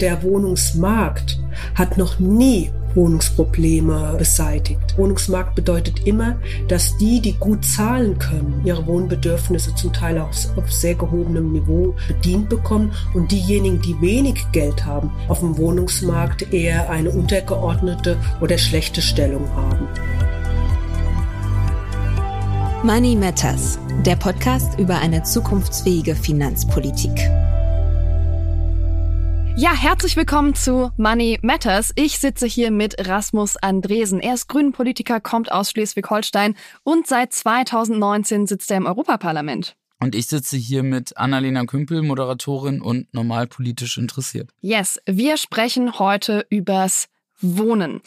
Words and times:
Der 0.00 0.22
Wohnungsmarkt 0.22 1.38
hat 1.74 1.98
noch 1.98 2.18
nie 2.18 2.70
Wohnungsprobleme 2.94 4.14
beseitigt. 4.18 4.96
Wohnungsmarkt 4.96 5.54
bedeutet 5.54 6.06
immer, 6.06 6.36
dass 6.68 6.96
die, 6.96 7.20
die 7.20 7.34
gut 7.34 7.64
zahlen 7.64 8.18
können, 8.18 8.62
ihre 8.64 8.86
Wohnbedürfnisse 8.86 9.74
zum 9.74 9.92
Teil 9.92 10.18
auch 10.18 10.30
auf 10.56 10.72
sehr 10.72 10.94
gehobenem 10.94 11.52
Niveau 11.52 11.94
bedient 12.08 12.48
bekommen 12.48 12.92
und 13.12 13.30
diejenigen, 13.30 13.80
die 13.80 14.00
wenig 14.00 14.44
Geld 14.52 14.84
haben, 14.84 15.10
auf 15.28 15.40
dem 15.40 15.56
Wohnungsmarkt 15.58 16.52
eher 16.52 16.90
eine 16.90 17.10
untergeordnete 17.10 18.16
oder 18.40 18.58
schlechte 18.58 19.02
Stellung 19.02 19.48
haben. 19.54 19.88
Money 22.84 23.16
Matters, 23.16 23.78
der 24.04 24.16
Podcast 24.16 24.78
über 24.78 24.98
eine 24.98 25.22
zukunftsfähige 25.22 26.14
Finanzpolitik. 26.14 27.18
Ja, 29.56 29.72
herzlich 29.72 30.16
willkommen 30.16 30.56
zu 30.56 30.90
Money 30.96 31.38
Matters. 31.42 31.92
Ich 31.94 32.18
sitze 32.18 32.44
hier 32.44 32.72
mit 32.72 33.06
Rasmus 33.06 33.56
Andresen. 33.56 34.18
Er 34.18 34.34
ist 34.34 34.48
Grünen-Politiker, 34.48 35.20
kommt 35.20 35.52
aus 35.52 35.70
Schleswig-Holstein 35.70 36.56
und 36.82 37.06
seit 37.06 37.32
2019 37.32 38.48
sitzt 38.48 38.68
er 38.72 38.78
im 38.78 38.86
Europaparlament. 38.86 39.76
Und 40.00 40.16
ich 40.16 40.26
sitze 40.26 40.56
hier 40.56 40.82
mit 40.82 41.16
Annalena 41.16 41.66
Kümpel, 41.66 42.02
Moderatorin 42.02 42.80
und 42.80 43.14
normalpolitisch 43.14 43.96
interessiert. 43.96 44.50
Yes, 44.60 45.00
wir 45.06 45.36
sprechen 45.36 46.00
heute 46.00 46.44
übers 46.50 47.06
Wohnen. 47.40 48.00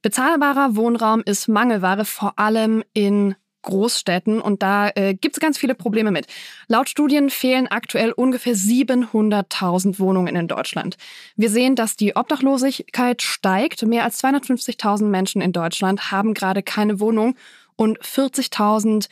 Bezahlbarer 0.00 0.74
Wohnraum 0.74 1.22
ist 1.26 1.48
Mangelware, 1.48 2.06
vor 2.06 2.38
allem 2.38 2.82
in 2.94 3.34
Großstädten 3.64 4.40
und 4.40 4.62
da 4.62 4.90
äh, 4.94 5.14
gibt 5.14 5.36
es 5.36 5.40
ganz 5.40 5.58
viele 5.58 5.74
Probleme 5.74 6.10
mit. 6.10 6.26
Laut 6.68 6.88
Studien 6.88 7.30
fehlen 7.30 7.66
aktuell 7.66 8.12
ungefähr 8.12 8.54
700.000 8.54 9.98
Wohnungen 9.98 10.36
in 10.36 10.48
Deutschland. 10.48 10.96
Wir 11.36 11.50
sehen, 11.50 11.74
dass 11.74 11.96
die 11.96 12.14
Obdachlosigkeit 12.14 13.22
steigt. 13.22 13.82
Mehr 13.84 14.04
als 14.04 14.22
250.000 14.22 15.04
Menschen 15.04 15.42
in 15.42 15.52
Deutschland 15.52 16.10
haben 16.12 16.34
gerade 16.34 16.62
keine 16.62 17.00
Wohnung 17.00 17.34
und 17.76 17.98
40.000 17.98 19.08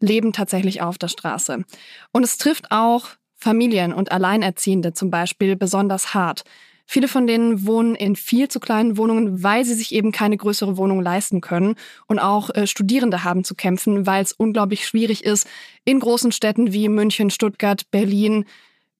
leben 0.00 0.32
tatsächlich 0.32 0.82
auf 0.82 0.98
der 0.98 1.08
Straße. 1.08 1.64
Und 2.12 2.22
es 2.22 2.38
trifft 2.38 2.70
auch 2.70 3.08
Familien 3.34 3.92
und 3.92 4.12
Alleinerziehende 4.12 4.92
zum 4.94 5.10
Beispiel 5.10 5.56
besonders 5.56 6.14
hart. 6.14 6.44
Viele 6.86 7.08
von 7.08 7.26
denen 7.26 7.66
wohnen 7.66 7.96
in 7.96 8.14
viel 8.14 8.48
zu 8.48 8.60
kleinen 8.60 8.96
Wohnungen, 8.96 9.42
weil 9.42 9.64
sie 9.64 9.74
sich 9.74 9.92
eben 9.92 10.12
keine 10.12 10.36
größere 10.36 10.76
Wohnung 10.76 11.02
leisten 11.02 11.40
können. 11.40 11.74
Und 12.06 12.20
auch 12.20 12.48
äh, 12.50 12.66
Studierende 12.66 13.24
haben 13.24 13.42
zu 13.42 13.56
kämpfen, 13.56 14.06
weil 14.06 14.22
es 14.22 14.32
unglaublich 14.32 14.86
schwierig 14.86 15.24
ist, 15.24 15.48
in 15.84 15.98
großen 15.98 16.30
Städten 16.30 16.72
wie 16.72 16.88
München, 16.88 17.30
Stuttgart, 17.30 17.90
Berlin 17.90 18.44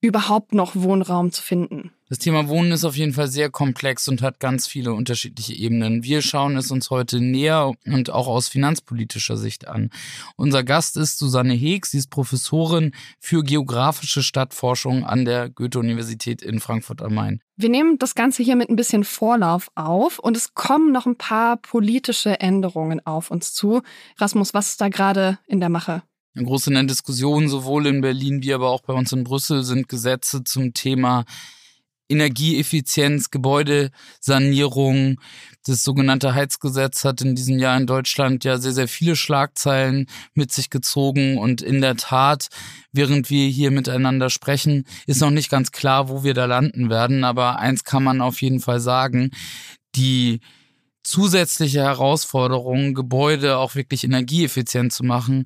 überhaupt 0.01 0.53
noch 0.53 0.75
Wohnraum 0.75 1.31
zu 1.31 1.41
finden. 1.41 1.91
Das 2.09 2.19
Thema 2.19 2.47
Wohnen 2.47 2.71
ist 2.71 2.85
auf 2.85 2.95
jeden 2.95 3.11
Fall 3.11 3.27
sehr 3.27 3.49
komplex 3.49 4.07
und 4.07 4.21
hat 4.21 4.39
ganz 4.39 4.65
viele 4.65 4.93
unterschiedliche 4.93 5.53
Ebenen. 5.53 6.03
Wir 6.03 6.21
schauen 6.21 6.55
es 6.55 6.71
uns 6.71 6.89
heute 6.89 7.19
näher 7.19 7.73
und 7.85 8.09
auch 8.09 8.27
aus 8.27 8.47
finanzpolitischer 8.47 9.35
Sicht 9.35 9.67
an. 9.67 9.89
Unser 10.37 10.63
Gast 10.63 10.95
ist 10.95 11.17
Susanne 11.17 11.53
Heeg. 11.53 11.85
Sie 11.85 11.97
ist 11.97 12.09
Professorin 12.09 12.93
für 13.19 13.43
geografische 13.43 14.23
Stadtforschung 14.23 15.03
an 15.03 15.25
der 15.25 15.49
Goethe-Universität 15.49 16.41
in 16.41 16.61
Frankfurt 16.61 17.01
am 17.01 17.13
Main. 17.13 17.41
Wir 17.57 17.69
nehmen 17.69 17.97
das 17.97 18.15
Ganze 18.15 18.41
hier 18.41 18.55
mit 18.55 18.69
ein 18.69 18.77
bisschen 18.77 19.03
Vorlauf 19.03 19.69
auf 19.75 20.19
und 20.19 20.37
es 20.37 20.53
kommen 20.53 20.93
noch 20.93 21.07
ein 21.07 21.17
paar 21.17 21.57
politische 21.57 22.39
Änderungen 22.39 23.05
auf 23.05 23.31
uns 23.31 23.53
zu. 23.53 23.81
Rasmus, 24.17 24.53
was 24.53 24.69
ist 24.69 24.81
da 24.81 24.87
gerade 24.87 25.39
in 25.47 25.59
der 25.59 25.69
Mache? 25.69 26.03
Eine 26.37 26.45
große 26.45 26.85
Diskussion 26.85 27.49
sowohl 27.49 27.87
in 27.87 28.01
Berlin 28.01 28.43
wie 28.43 28.53
aber 28.53 28.69
auch 28.69 28.81
bei 28.81 28.93
uns 28.93 29.11
in 29.11 29.23
Brüssel 29.23 29.63
sind 29.63 29.89
Gesetze 29.89 30.43
zum 30.43 30.75
Thema 30.75 31.25
Energieeffizienz, 32.09 33.31
Gebäudesanierung. 33.31 35.19
Das 35.65 35.83
sogenannte 35.83 36.35
Heizgesetz 36.35 37.03
hat 37.05 37.21
in 37.21 37.33
diesem 37.33 37.57
Jahr 37.57 37.75
in 37.75 37.87
Deutschland 37.87 38.43
ja 38.43 38.59
sehr, 38.59 38.73
sehr 38.73 38.87
viele 38.87 39.15
Schlagzeilen 39.15 40.05
mit 40.35 40.51
sich 40.51 40.69
gezogen. 40.69 41.39
Und 41.39 41.63
in 41.63 41.81
der 41.81 41.95
Tat, 41.95 42.49
während 42.91 43.31
wir 43.31 43.47
hier 43.47 43.71
miteinander 43.71 44.29
sprechen, 44.29 44.85
ist 45.07 45.21
noch 45.21 45.31
nicht 45.31 45.49
ganz 45.49 45.71
klar, 45.71 46.07
wo 46.07 46.23
wir 46.23 46.35
da 46.35 46.45
landen 46.45 46.91
werden. 46.91 47.23
Aber 47.23 47.57
eins 47.57 47.83
kann 47.83 48.03
man 48.03 48.21
auf 48.21 48.43
jeden 48.43 48.59
Fall 48.59 48.79
sagen. 48.79 49.31
Die 49.95 50.39
zusätzliche 51.07 51.79
Herausforderung, 51.79 52.93
Gebäude 52.93 53.57
auch 53.57 53.75
wirklich 53.75 54.03
energieeffizient 54.03 54.91
zu 54.91 55.05
machen, 55.05 55.45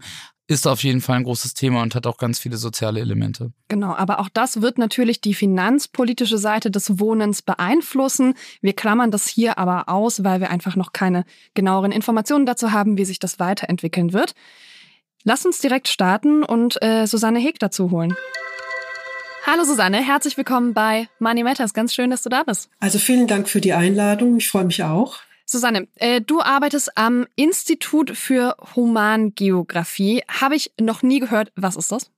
ist 0.51 0.67
auf 0.67 0.83
jeden 0.83 0.99
Fall 0.99 1.15
ein 1.15 1.23
großes 1.23 1.53
Thema 1.53 1.81
und 1.81 1.95
hat 1.95 2.05
auch 2.05 2.17
ganz 2.17 2.37
viele 2.37 2.57
soziale 2.57 2.99
Elemente. 2.99 3.53
Genau, 3.69 3.95
aber 3.95 4.19
auch 4.19 4.27
das 4.27 4.61
wird 4.61 4.77
natürlich 4.77 5.21
die 5.21 5.33
finanzpolitische 5.33 6.37
Seite 6.37 6.69
des 6.69 6.99
Wohnens 6.99 7.41
beeinflussen. 7.41 8.33
Wir 8.61 8.73
klammern 8.73 9.11
das 9.11 9.27
hier 9.27 9.57
aber 9.57 9.87
aus, 9.87 10.25
weil 10.25 10.41
wir 10.41 10.49
einfach 10.49 10.75
noch 10.75 10.91
keine 10.91 11.23
genaueren 11.53 11.93
Informationen 11.93 12.45
dazu 12.45 12.73
haben, 12.73 12.97
wie 12.97 13.05
sich 13.05 13.17
das 13.17 13.39
weiterentwickeln 13.39 14.11
wird. 14.11 14.35
Lass 15.23 15.45
uns 15.45 15.59
direkt 15.59 15.87
starten 15.87 16.43
und 16.43 16.81
äh, 16.81 17.07
Susanne 17.07 17.39
Heg 17.39 17.57
dazu 17.59 17.89
holen. 17.89 18.13
Hallo 19.45 19.63
Susanne, 19.63 20.05
herzlich 20.05 20.35
willkommen 20.37 20.73
bei 20.73 21.07
Money 21.19 21.43
Matters. 21.43 21.73
Ganz 21.73 21.93
schön, 21.93 22.11
dass 22.11 22.23
du 22.23 22.29
da 22.29 22.43
bist. 22.43 22.69
Also 22.79 22.99
vielen 22.99 23.27
Dank 23.27 23.47
für 23.47 23.61
die 23.61 23.73
Einladung. 23.73 24.37
Ich 24.37 24.49
freue 24.49 24.65
mich 24.65 24.83
auch. 24.83 25.19
Susanne, 25.51 25.87
äh, 25.95 26.21
du 26.21 26.41
arbeitest 26.41 26.97
am 26.97 27.27
Institut 27.35 28.15
für 28.15 28.55
Humangeografie. 28.73 30.23
Habe 30.29 30.55
ich 30.55 30.71
noch 30.79 31.03
nie 31.03 31.19
gehört. 31.19 31.51
Was 31.55 31.75
ist 31.75 31.91
das? 31.91 32.09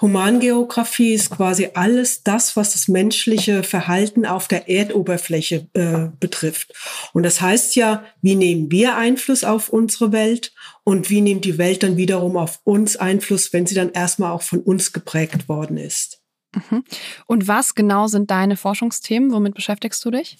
Humangeografie 0.00 1.14
ist 1.14 1.30
quasi 1.30 1.70
alles 1.74 2.24
das, 2.24 2.56
was 2.56 2.72
das 2.72 2.88
menschliche 2.88 3.62
Verhalten 3.62 4.26
auf 4.26 4.48
der 4.48 4.68
Erdoberfläche 4.68 5.68
äh, 5.72 6.08
betrifft. 6.18 6.74
Und 7.12 7.22
das 7.22 7.40
heißt 7.40 7.76
ja, 7.76 8.04
wie 8.20 8.34
nehmen 8.34 8.70
wir 8.72 8.96
Einfluss 8.96 9.44
auf 9.44 9.68
unsere 9.68 10.10
Welt 10.10 10.52
und 10.82 11.08
wie 11.10 11.20
nimmt 11.20 11.44
die 11.44 11.58
Welt 11.58 11.84
dann 11.84 11.96
wiederum 11.96 12.36
auf 12.36 12.58
uns 12.64 12.96
Einfluss, 12.96 13.52
wenn 13.52 13.66
sie 13.66 13.76
dann 13.76 13.92
erstmal 13.92 14.32
auch 14.32 14.42
von 14.42 14.60
uns 14.60 14.92
geprägt 14.92 15.48
worden 15.48 15.76
ist. 15.76 16.23
Mhm. 16.54 16.84
Und 17.26 17.48
was 17.48 17.74
genau 17.74 18.06
sind 18.06 18.30
deine 18.30 18.56
Forschungsthemen? 18.56 19.32
Womit 19.32 19.54
beschäftigst 19.54 20.04
du 20.04 20.10
dich? 20.10 20.38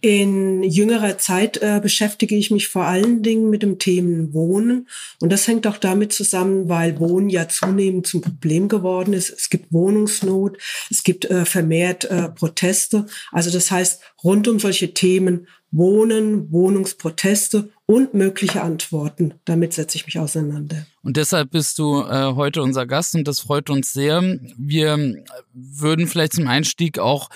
In 0.00 0.62
jüngerer 0.62 1.18
Zeit 1.18 1.58
äh, 1.58 1.80
beschäftige 1.82 2.36
ich 2.36 2.50
mich 2.50 2.68
vor 2.68 2.84
allen 2.84 3.22
Dingen 3.22 3.50
mit 3.50 3.62
dem 3.62 3.78
Thema 3.78 4.32
Wohnen. 4.32 4.88
Und 5.20 5.30
das 5.30 5.46
hängt 5.46 5.66
auch 5.66 5.78
damit 5.78 6.12
zusammen, 6.12 6.68
weil 6.68 6.98
Wohnen 6.98 7.28
ja 7.28 7.48
zunehmend 7.48 8.06
zum 8.06 8.20
Problem 8.20 8.68
geworden 8.68 9.12
ist. 9.12 9.30
Es 9.30 9.50
gibt 9.50 9.72
Wohnungsnot, 9.72 10.58
es 10.90 11.02
gibt 11.02 11.24
äh, 11.26 11.44
vermehrt 11.44 12.04
äh, 12.04 12.28
Proteste. 12.28 13.06
Also 13.30 13.50
das 13.50 13.70
heißt, 13.70 14.00
rund 14.24 14.48
um 14.48 14.58
solche 14.58 14.94
Themen 14.94 15.46
Wohnen, 15.72 16.52
Wohnungsproteste 16.52 17.70
und 17.86 18.14
mögliche 18.14 18.62
Antworten. 18.62 19.34
Damit 19.46 19.72
setze 19.72 19.96
ich 19.96 20.06
mich 20.06 20.18
auseinander. 20.18 20.86
Und 21.02 21.16
deshalb 21.16 21.50
bist 21.50 21.78
du 21.78 22.02
äh, 22.02 22.34
heute 22.34 22.62
unser 22.62 22.86
Gast 22.86 23.14
und 23.14 23.26
das 23.26 23.40
freut 23.40 23.70
uns 23.70 23.92
sehr. 23.92 24.22
Wir 24.56 25.24
würden 25.52 26.06
vielleicht 26.06 26.34
zum 26.34 26.46
Einstieg 26.46 26.98
auch 26.98 27.28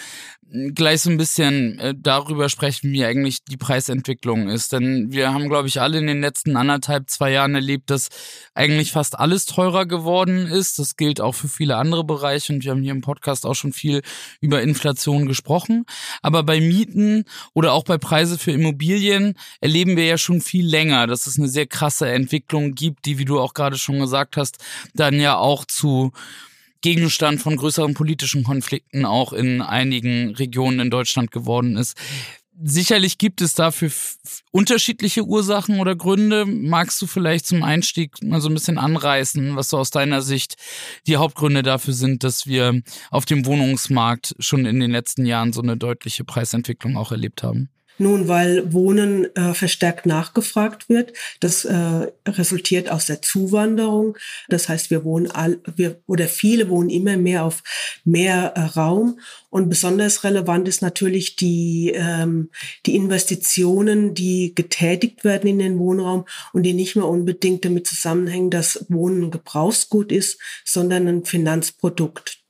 gleich 0.75 1.03
so 1.03 1.11
ein 1.11 1.17
bisschen 1.17 1.79
äh, 1.79 1.95
darüber 1.97 2.49
sprechen, 2.49 2.93
wie 2.93 3.05
eigentlich 3.05 3.45
die 3.45 3.57
Preisentwicklung 3.57 4.49
ist. 4.49 4.73
Denn 4.73 5.13
wir 5.13 5.33
haben, 5.33 5.49
glaube 5.49 5.69
ich, 5.69 5.81
alle 5.81 5.99
in 5.99 6.07
den 6.07 6.21
letzten 6.21 6.57
anderthalb, 6.57 7.11
zwei 7.11 7.33
Jahren 7.33 7.55
erlebt, 7.55 7.91
dass 7.91 8.09
eigentlich 8.55 8.93
fast 8.93 9.19
alles 9.19 9.47
teurer 9.47 9.87
geworden 9.87 10.47
ist. 10.47 10.79
Das 10.79 10.97
gilt 10.97 11.21
auch 11.21 11.35
für 11.35 11.49
viele 11.49 11.77
andere 11.77 12.05
Bereiche 12.05 12.53
und 12.53 12.65
wir 12.65 12.71
haben 12.71 12.83
hier 12.83 12.93
im 12.93 13.01
Podcast 13.01 13.47
auch 13.47 13.55
schon 13.55 13.73
viel 13.73 14.03
über 14.41 14.63
Inflation 14.63 15.27
gesprochen. 15.27 15.85
Aber 16.23 16.43
bei 16.43 16.61
Mieten 16.61 17.25
oder 17.55 17.73
auch 17.73 17.85
bei 17.85 17.99
Preise 17.99 18.39
für 18.39 18.53
Immobilien 18.53 19.35
erleben 19.61 19.97
wir 19.97 20.07
ja 20.07 20.19
schon 20.19 20.41
viel 20.41 20.67
länger, 20.67 21.07
dass 21.07 21.27
es 21.27 21.39
eine 21.39 21.49
sehr 21.49 21.67
krasse 21.67 22.09
Entwicklung 22.09 22.75
gibt, 22.75 23.05
die, 23.07 23.19
wie 23.19 23.25
du 23.25 23.41
auch 23.41 23.55
gerade 23.55 23.79
schon 23.79 23.99
gesagt 23.99 24.37
hast, 24.37 24.59
dann 24.95 25.21
ja 25.21 25.37
auch 25.37 25.65
zu 25.65 26.13
Gegenstand 26.87 27.41
von 27.43 27.57
größeren 27.57 27.95
politischen 27.95 28.45
Konflikten 28.45 29.07
auch 29.07 29.33
in 29.33 29.61
einigen 29.61 30.37
Regionen 30.37 30.79
in 30.79 30.89
Deutschland 30.89 31.33
geworden 31.33 31.77
ist. 31.77 31.97
Sicherlich 32.63 33.19
gibt 33.19 33.41
es 33.41 33.55
dafür 33.55 33.91
unterschiedliche 34.53 35.25
Ursachen 35.25 35.81
oder 35.81 35.97
Gründe. 35.97 36.47
Magst 36.47 37.03
du 37.03 37.09
vielleicht 37.09 37.49
zum 37.49 37.65
Einstieg 37.65 38.23
mal 38.23 38.41
so 38.41 38.49
ein 38.49 38.55
bisschen 38.55 38.79
anreißen, 38.79 39.57
was 39.57 39.71
so 39.71 39.79
aus 39.79 39.91
deiner 39.91 40.23
Sicht 40.23 40.55
die 41.09 41.17
Hauptgründe 41.17 41.65
dafür 41.65 41.93
sind, 41.93 42.23
dass 42.23 42.47
wir 42.47 42.81
auf 43.11 43.25
dem 43.25 43.47
Wohnungsmarkt 43.47 44.37
schon 44.39 44.65
in 44.65 44.79
den 44.79 44.93
letzten 44.93 45.27
Jahren 45.27 45.53
so 45.53 45.63
eine 45.63 45.77
deutliche 45.77 46.23
Preisentwicklung 46.23 46.97
auch 46.97 47.11
erlebt 47.11 47.43
haben? 47.43 47.69
Nun, 47.99 48.29
weil 48.29 48.73
Wohnen 48.73 49.35
äh, 49.37 49.55
verstärkt 49.55 50.07
nachgefragt 50.07 50.89
wird. 50.89 51.13
Das 51.41 51.65
äh, 51.65 52.13
resultiert 52.27 52.91
aus 52.91 53.07
der 53.07 53.23
Zuwanderung. 53.23 54.17
Das 54.49 54.69
heißt, 54.69 54.91
wir 54.91 55.05
wohnen 55.05 55.31
all, 55.31 55.59
wir 55.77 56.01
oder 56.07 56.29
viele 56.29 56.69
wohnen 56.69 56.91
immer 56.91 57.17
mehr 57.17 57.45
auf 57.45 57.63
mehr 58.05 58.53
äh, 58.55 58.61
Raum. 58.79 59.21
Und 59.49 59.71
besonders 59.71 60.25
relevant 60.25 60.69
ist 60.69 60.83
natürlich 60.83 61.37
die 61.37 61.93
ähm, 61.95 62.51
die 62.85 62.97
Investitionen, 62.97 64.15
die 64.15 64.55
getätigt 64.55 65.25
werden 65.25 65.49
in 65.49 65.59
den 65.59 65.79
Wohnraum 65.79 66.27
und 66.53 66.65
die 66.65 66.75
nicht 66.75 66.97
mehr 66.97 67.07
unbedingt 67.07 67.65
damit 67.65 67.87
zusammenhängen, 67.87 68.51
dass 68.51 68.85
Wohnen 68.89 69.31
Gebrauchsgut 69.31 70.13
ist, 70.13 70.39
sondern 70.65 71.09
ein 71.09 71.25
Finanzprodukt. 71.25 72.46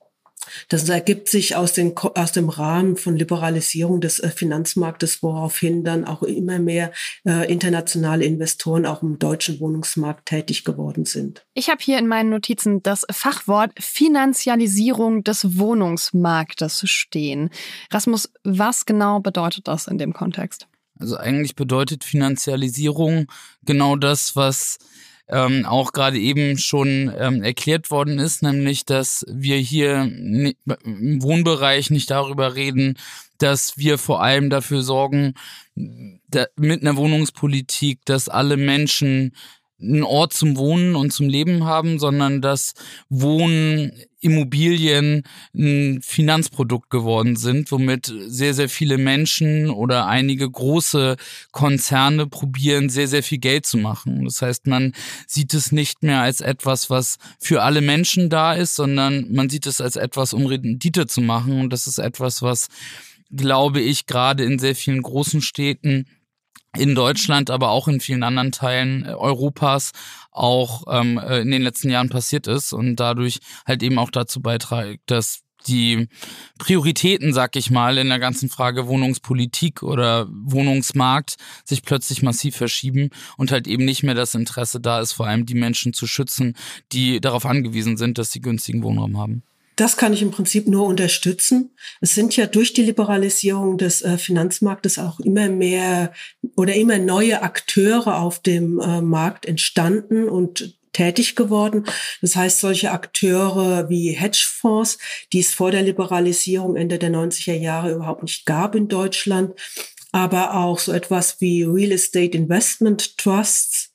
Das 0.69 0.89
ergibt 0.89 1.29
sich 1.29 1.57
aus, 1.57 1.73
den, 1.73 1.97
aus 1.97 2.33
dem 2.33 2.49
Rahmen 2.49 2.97
von 2.97 3.17
Liberalisierung 3.17 4.01
des 4.01 4.21
äh, 4.21 4.31
Finanzmarktes, 4.31 5.23
woraufhin 5.23 5.85
dann 5.85 6.05
auch 6.05 6.23
immer 6.23 6.59
mehr 6.59 6.93
äh, 7.25 7.51
internationale 7.51 8.25
Investoren 8.25 8.87
auch 8.87 9.03
im 9.03 9.19
deutschen 9.19 9.61
Wohnungsmarkt 9.61 10.27
tätig 10.27 10.65
geworden 10.65 11.05
sind. 11.05 11.45
Ich 11.55 11.69
habe 11.69 11.83
hier 11.83 11.99
in 11.99 12.07
meinen 12.07 12.31
Notizen 12.31 12.83
das 12.83 13.07
Fachwort 13.11 13.73
Finanzialisierung 13.79 15.25
des 15.25 15.59
Wohnungsmarktes 15.59 16.89
stehen. 16.89 17.51
Rasmus, 17.91 18.31
was 18.45 18.87
genau 18.87 19.21
bedeutet 19.21 19.69
das 19.69 19.87
in 19.87 19.99
dem 19.99 20.13
Kontext? 20.13 20.67
Also 20.99 21.17
eigentlich 21.17 21.55
bedeutet 21.55 22.05
Finanzialisierung 22.05 23.27
genau 23.63 23.97
das, 23.97 24.35
was 24.35 24.79
ähm, 25.29 25.67
auch 25.67 25.93
gerade 25.93 26.19
eben 26.19 26.59
schon 26.59 27.13
ähm, 27.19 27.43
erklärt 27.43 27.91
worden 27.91 28.19
ist, 28.19 28.43
nämlich 28.43 28.85
dass 28.85 29.25
wir 29.29 29.57
hier 29.57 30.03
im 30.03 31.23
Wohnbereich 31.23 31.91
nicht 31.91 32.11
darüber 32.11 32.55
reden, 32.55 32.97
dass 33.39 33.77
wir 33.77 33.99
vor 33.99 34.23
allem 34.23 34.51
dafür 34.51 34.83
sorgen, 34.83 35.35
da, 35.75 36.47
mit 36.57 36.83
einer 36.83 36.97
Wohnungspolitik, 36.97 38.01
dass 38.05 38.29
alle 38.29 38.57
Menschen 38.57 39.33
einen 39.81 40.05
Ort 40.05 40.33
zum 40.33 40.57
Wohnen 40.57 40.95
und 40.95 41.13
zum 41.13 41.29
Leben 41.29 41.65
haben, 41.65 41.99
sondern 41.99 42.41
dass 42.41 42.75
Wohnen, 43.09 43.93
Immobilien 44.21 45.23
ein 45.55 46.01
Finanzprodukt 46.03 46.91
geworden 46.91 47.37
sind, 47.37 47.71
womit 47.71 48.13
sehr, 48.27 48.55
sehr 48.55 48.69
viele 48.69 48.99
Menschen 48.99 49.71
oder 49.71 50.07
einige 50.07 50.51
große 50.51 51.17
Konzerne 51.53 52.27
probieren, 52.27 52.89
sehr, 52.89 53.07
sehr 53.07 53.23
viel 53.23 53.39
Geld 53.39 53.67
zu 53.67 53.77
machen. 53.77 54.25
Das 54.25 54.43
heißt, 54.43 54.67
man 54.67 54.95
sieht 55.29 55.55
es 55.55 55.71
nicht 55.71 56.03
mehr 56.03 56.23
als 56.23 56.41
etwas, 56.41 56.91
was 56.91 57.19
für 57.39 57.63
alle 57.63 57.83
Menschen 57.83 58.31
da 58.31 58.55
ist, 58.55 58.75
sondern 58.75 59.33
man 59.33 59.49
sieht 59.49 59.67
es 59.67 59.81
als 59.81 59.97
etwas, 59.97 60.33
um 60.33 60.47
Rendite 60.47 61.07
zu 61.07 61.21
machen. 61.21 61.61
Und 61.61 61.73
das 61.73 61.87
ist 61.87 61.99
etwas, 61.99 62.43
was, 62.43 62.69
glaube 63.31 63.81
ich, 63.81 64.07
gerade 64.07 64.45
in 64.45 64.59
sehr 64.59 64.75
vielen 64.75 65.03
großen 65.03 65.43
Städten 65.43 66.07
in 66.79 66.95
Deutschland, 66.95 67.51
aber 67.51 67.71
auch 67.71 67.89
in 67.89 68.01
vielen 68.01 68.23
anderen 68.23 68.53
Teilen 68.53 69.05
äh, 69.05 69.09
Europas 69.11 69.93
auch 70.31 70.85
ähm, 70.89 71.19
äh, 71.19 71.41
in 71.41 71.51
den 71.51 71.63
letzten 71.63 71.91
Jahren 71.91 72.09
passiert 72.09 72.47
ist 72.47 72.73
und 72.73 72.97
dadurch 72.97 73.39
halt 73.67 73.83
eben 73.83 73.99
auch 73.99 74.11
dazu 74.11 74.41
beiträgt, 74.41 75.03
dass 75.11 75.43
die 75.67 76.09
Prioritäten, 76.59 77.33
sag 77.33 77.57
ich 77.57 77.71
mal, 77.71 77.99
in 77.99 78.09
der 78.09 78.19
ganzen 78.19 78.49
Frage 78.49 78.87
Wohnungspolitik 78.87 79.83
oder 79.83 80.29
Wohnungsmarkt 80.31 81.37
sich 81.65 81.83
plötzlich 81.83 82.23
massiv 82.23 82.57
verschieben 82.57 83.11
und 83.37 83.51
halt 83.51 83.67
eben 83.67 83.85
nicht 83.85 84.03
mehr 84.03 84.15
das 84.15 84.35
Interesse 84.35 84.81
da 84.81 85.01
ist, 85.01 85.13
vor 85.13 85.27
allem 85.27 85.47
die 85.47 85.55
Menschen 85.55 85.93
zu 85.93 86.07
schützen, 86.07 86.57
die 86.93 87.21
darauf 87.21 87.47
angewiesen 87.47 87.97
sind, 87.97 88.19
dass 88.19 88.31
sie 88.31 88.41
günstigen 88.41 88.83
Wohnraum 88.83 89.19
haben. 89.19 89.43
Das 89.77 89.99
kann 89.99 90.15
ich 90.15 90.23
im 90.23 90.31
Prinzip 90.31 90.67
nur 90.67 90.87
unterstützen. 90.87 91.77
Es 92.01 92.15
sind 92.15 92.35
ja 92.35 92.47
durch 92.47 92.73
die 92.73 92.83
Liberalisierung 92.83 93.77
des 93.77 94.01
äh, 94.01 94.17
Finanzmarktes 94.17 94.99
auch 94.99 95.21
immer 95.21 95.51
mehr 95.51 96.13
oder 96.57 96.75
immer 96.75 96.99
neue 96.99 97.43
Akteure 97.43 98.19
auf 98.19 98.41
dem 98.41 98.81
äh, 98.81 99.03
Markt 99.03 99.45
entstanden 99.45 100.31
und 100.31 100.79
tätig 100.95 101.37
geworden. 101.37 101.85
Das 102.23 102.37
heißt, 102.37 102.59
solche 102.59 102.91
Akteure 102.91 103.91
wie 103.91 104.13
Hedgefonds, 104.13 104.97
die 105.35 105.41
es 105.41 105.53
vor 105.53 105.71
der 105.71 105.83
Liberalisierung 105.83 106.75
Ende 106.75 106.99
der 106.99 107.11
90er 107.11 107.53
Jahre 107.53 107.93
überhaupt 107.93 108.23
nicht 108.23 108.47
gab 108.47 108.75
in 108.75 108.89
Deutschland, 108.89 109.53
aber 110.11 110.55
auch 110.55 110.79
so 110.79 110.93
etwas 110.93 111.39
wie 111.43 111.65
Real 111.65 111.93
Estate 111.93 112.35
Investment 112.35 113.19
Trusts 113.19 113.86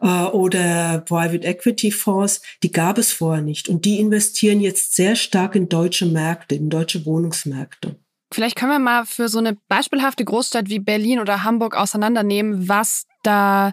äh, 0.00 0.06
oder 0.06 1.02
Private 1.06 1.46
Equity 1.46 1.90
Fonds, 1.90 2.42
die 2.62 2.72
gab 2.72 2.98
es 2.98 3.12
vorher 3.12 3.42
nicht. 3.42 3.68
Und 3.68 3.84
die 3.84 3.98
investieren 3.98 4.60
jetzt 4.60 4.94
sehr 4.94 5.16
stark 5.16 5.54
in 5.54 5.68
deutsche 5.68 6.06
Märkte, 6.06 6.54
in 6.54 6.70
deutsche 6.70 7.04
Wohnungsmärkte. 7.06 7.96
Vielleicht 8.32 8.56
können 8.56 8.72
wir 8.72 8.78
mal 8.78 9.04
für 9.04 9.28
so 9.28 9.38
eine 9.38 9.58
beispielhafte 9.68 10.24
Großstadt 10.24 10.68
wie 10.68 10.78
Berlin 10.78 11.20
oder 11.20 11.44
Hamburg 11.44 11.76
auseinandernehmen, 11.76 12.68
was 12.68 13.06
da 13.22 13.72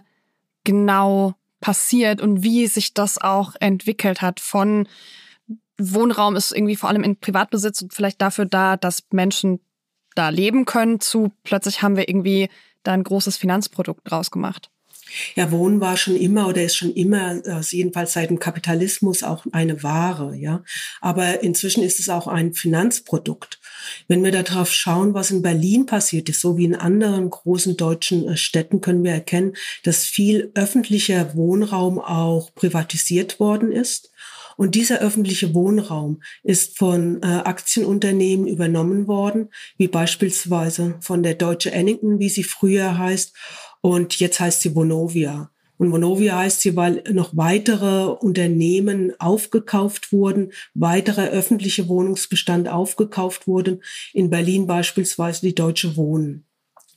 genau 0.64 1.34
passiert 1.60 2.20
und 2.20 2.42
wie 2.42 2.66
sich 2.66 2.94
das 2.94 3.18
auch 3.18 3.54
entwickelt 3.60 4.22
hat 4.22 4.40
von 4.40 4.86
Wohnraum 5.80 6.36
ist 6.36 6.52
irgendwie 6.52 6.76
vor 6.76 6.90
allem 6.90 7.02
in 7.02 7.16
Privatbesitz 7.16 7.82
und 7.82 7.94
vielleicht 7.94 8.20
dafür 8.20 8.44
da, 8.44 8.76
dass 8.76 9.04
Menschen 9.12 9.60
da 10.14 10.28
leben 10.28 10.64
können, 10.64 11.00
zu 11.00 11.32
plötzlich 11.44 11.82
haben 11.82 11.96
wir 11.96 12.08
irgendwie 12.08 12.48
da 12.82 12.92
ein 12.92 13.04
großes 13.04 13.36
Finanzprodukt 13.36 14.10
draus 14.10 14.30
gemacht. 14.30 14.70
Ja, 15.34 15.50
Wohnen 15.50 15.80
war 15.80 15.96
schon 15.96 16.16
immer 16.16 16.48
oder 16.48 16.62
ist 16.62 16.76
schon 16.76 16.92
immer, 16.92 17.40
also 17.46 17.76
jedenfalls 17.76 18.12
seit 18.12 18.30
dem 18.30 18.38
Kapitalismus, 18.38 19.22
auch 19.22 19.44
eine 19.52 19.82
Ware, 19.82 20.36
ja. 20.36 20.62
Aber 21.00 21.42
inzwischen 21.42 21.82
ist 21.82 22.00
es 22.00 22.08
auch 22.08 22.26
ein 22.26 22.54
Finanzprodukt. 22.54 23.60
Wenn 24.08 24.22
wir 24.24 24.30
darauf 24.32 24.72
schauen, 24.72 25.14
was 25.14 25.30
in 25.30 25.42
Berlin 25.42 25.86
passiert 25.86 26.28
ist, 26.28 26.40
so 26.40 26.56
wie 26.56 26.64
in 26.64 26.74
anderen 26.74 27.30
großen 27.30 27.76
deutschen 27.76 28.28
äh, 28.28 28.36
Städten, 28.36 28.80
können 28.80 29.04
wir 29.04 29.12
erkennen, 29.12 29.54
dass 29.84 30.04
viel 30.04 30.50
öffentlicher 30.54 31.34
Wohnraum 31.34 31.98
auch 31.98 32.54
privatisiert 32.54 33.40
worden 33.40 33.72
ist 33.72 34.10
und 34.60 34.74
dieser 34.74 34.98
öffentliche 34.98 35.54
Wohnraum 35.54 36.20
ist 36.42 36.76
von 36.76 37.22
äh, 37.22 37.26
Aktienunternehmen 37.26 38.46
übernommen 38.46 39.08
worden, 39.08 39.48
wie 39.78 39.88
beispielsweise 39.88 40.98
von 41.00 41.22
der 41.22 41.32
Deutsche 41.32 41.72
Ennington, 41.72 42.18
wie 42.18 42.28
sie 42.28 42.44
früher 42.44 42.98
heißt. 42.98 43.34
Und 43.80 44.18
jetzt 44.20 44.40
heißt 44.40 44.62
sie 44.62 44.74
Vonovia. 44.74 45.50
Und 45.78 45.92
Vonovia 45.92 46.36
heißt 46.36 46.60
sie, 46.60 46.76
weil 46.76 47.02
noch 47.10 47.34
weitere 47.36 48.04
Unternehmen 48.04 49.18
aufgekauft 49.18 50.12
wurden, 50.12 50.52
weitere 50.74 51.28
öffentliche 51.28 51.88
Wohnungsbestand 51.88 52.68
aufgekauft 52.68 53.46
wurden. 53.46 53.82
In 54.12 54.28
Berlin 54.28 54.66
beispielsweise 54.66 55.40
die 55.40 55.54
Deutsche 55.54 55.96
Wohnen. 55.96 56.44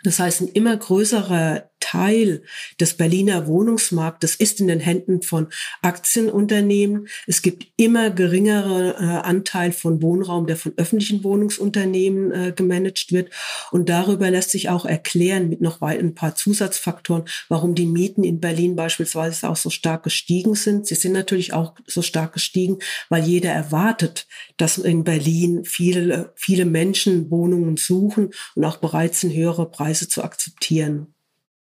Das 0.03 0.19
heißt, 0.19 0.41
ein 0.41 0.47
immer 0.49 0.75
größerer 0.75 1.69
Teil 1.83 2.43
des 2.79 2.95
Berliner 2.95 3.45
Wohnungsmarktes 3.45 4.35
ist 4.35 4.61
in 4.61 4.69
den 4.69 4.79
Händen 4.79 5.21
von 5.21 5.47
Aktienunternehmen. 5.81 7.09
Es 7.27 7.41
gibt 7.41 7.67
immer 7.75 8.09
geringere 8.09 8.95
äh, 8.97 9.03
Anteil 9.03 9.73
von 9.73 10.01
Wohnraum, 10.01 10.47
der 10.47 10.55
von 10.55 10.71
öffentlichen 10.77 11.25
Wohnungsunternehmen 11.25 12.31
äh, 12.31 12.53
gemanagt 12.55 13.11
wird. 13.11 13.31
Und 13.71 13.89
darüber 13.89 14.31
lässt 14.31 14.51
sich 14.51 14.69
auch 14.69 14.85
erklären 14.85 15.49
mit 15.49 15.59
noch 15.59 15.81
ein 15.81 16.15
paar 16.15 16.35
Zusatzfaktoren, 16.35 17.25
warum 17.49 17.75
die 17.75 17.85
Mieten 17.85 18.23
in 18.23 18.39
Berlin 18.39 18.77
beispielsweise 18.77 19.49
auch 19.49 19.57
so 19.57 19.69
stark 19.69 20.03
gestiegen 20.03 20.55
sind. 20.55 20.87
Sie 20.87 20.95
sind 20.95 21.11
natürlich 21.11 21.51
auch 21.51 21.75
so 21.85 22.01
stark 22.01 22.31
gestiegen, 22.31 22.77
weil 23.09 23.25
jeder 23.25 23.51
erwartet, 23.51 24.25
dass 24.55 24.77
in 24.77 25.03
Berlin 25.03 25.65
viele, 25.65 26.31
viele 26.35 26.63
Menschen 26.63 27.29
Wohnungen 27.29 27.75
suchen 27.75 28.31
und 28.55 28.63
auch 28.63 28.77
bereit 28.77 29.15
sind, 29.15 29.33
höhere 29.33 29.69
Preise 29.69 30.07
zu 30.07 30.23
akzeptieren. 30.23 31.12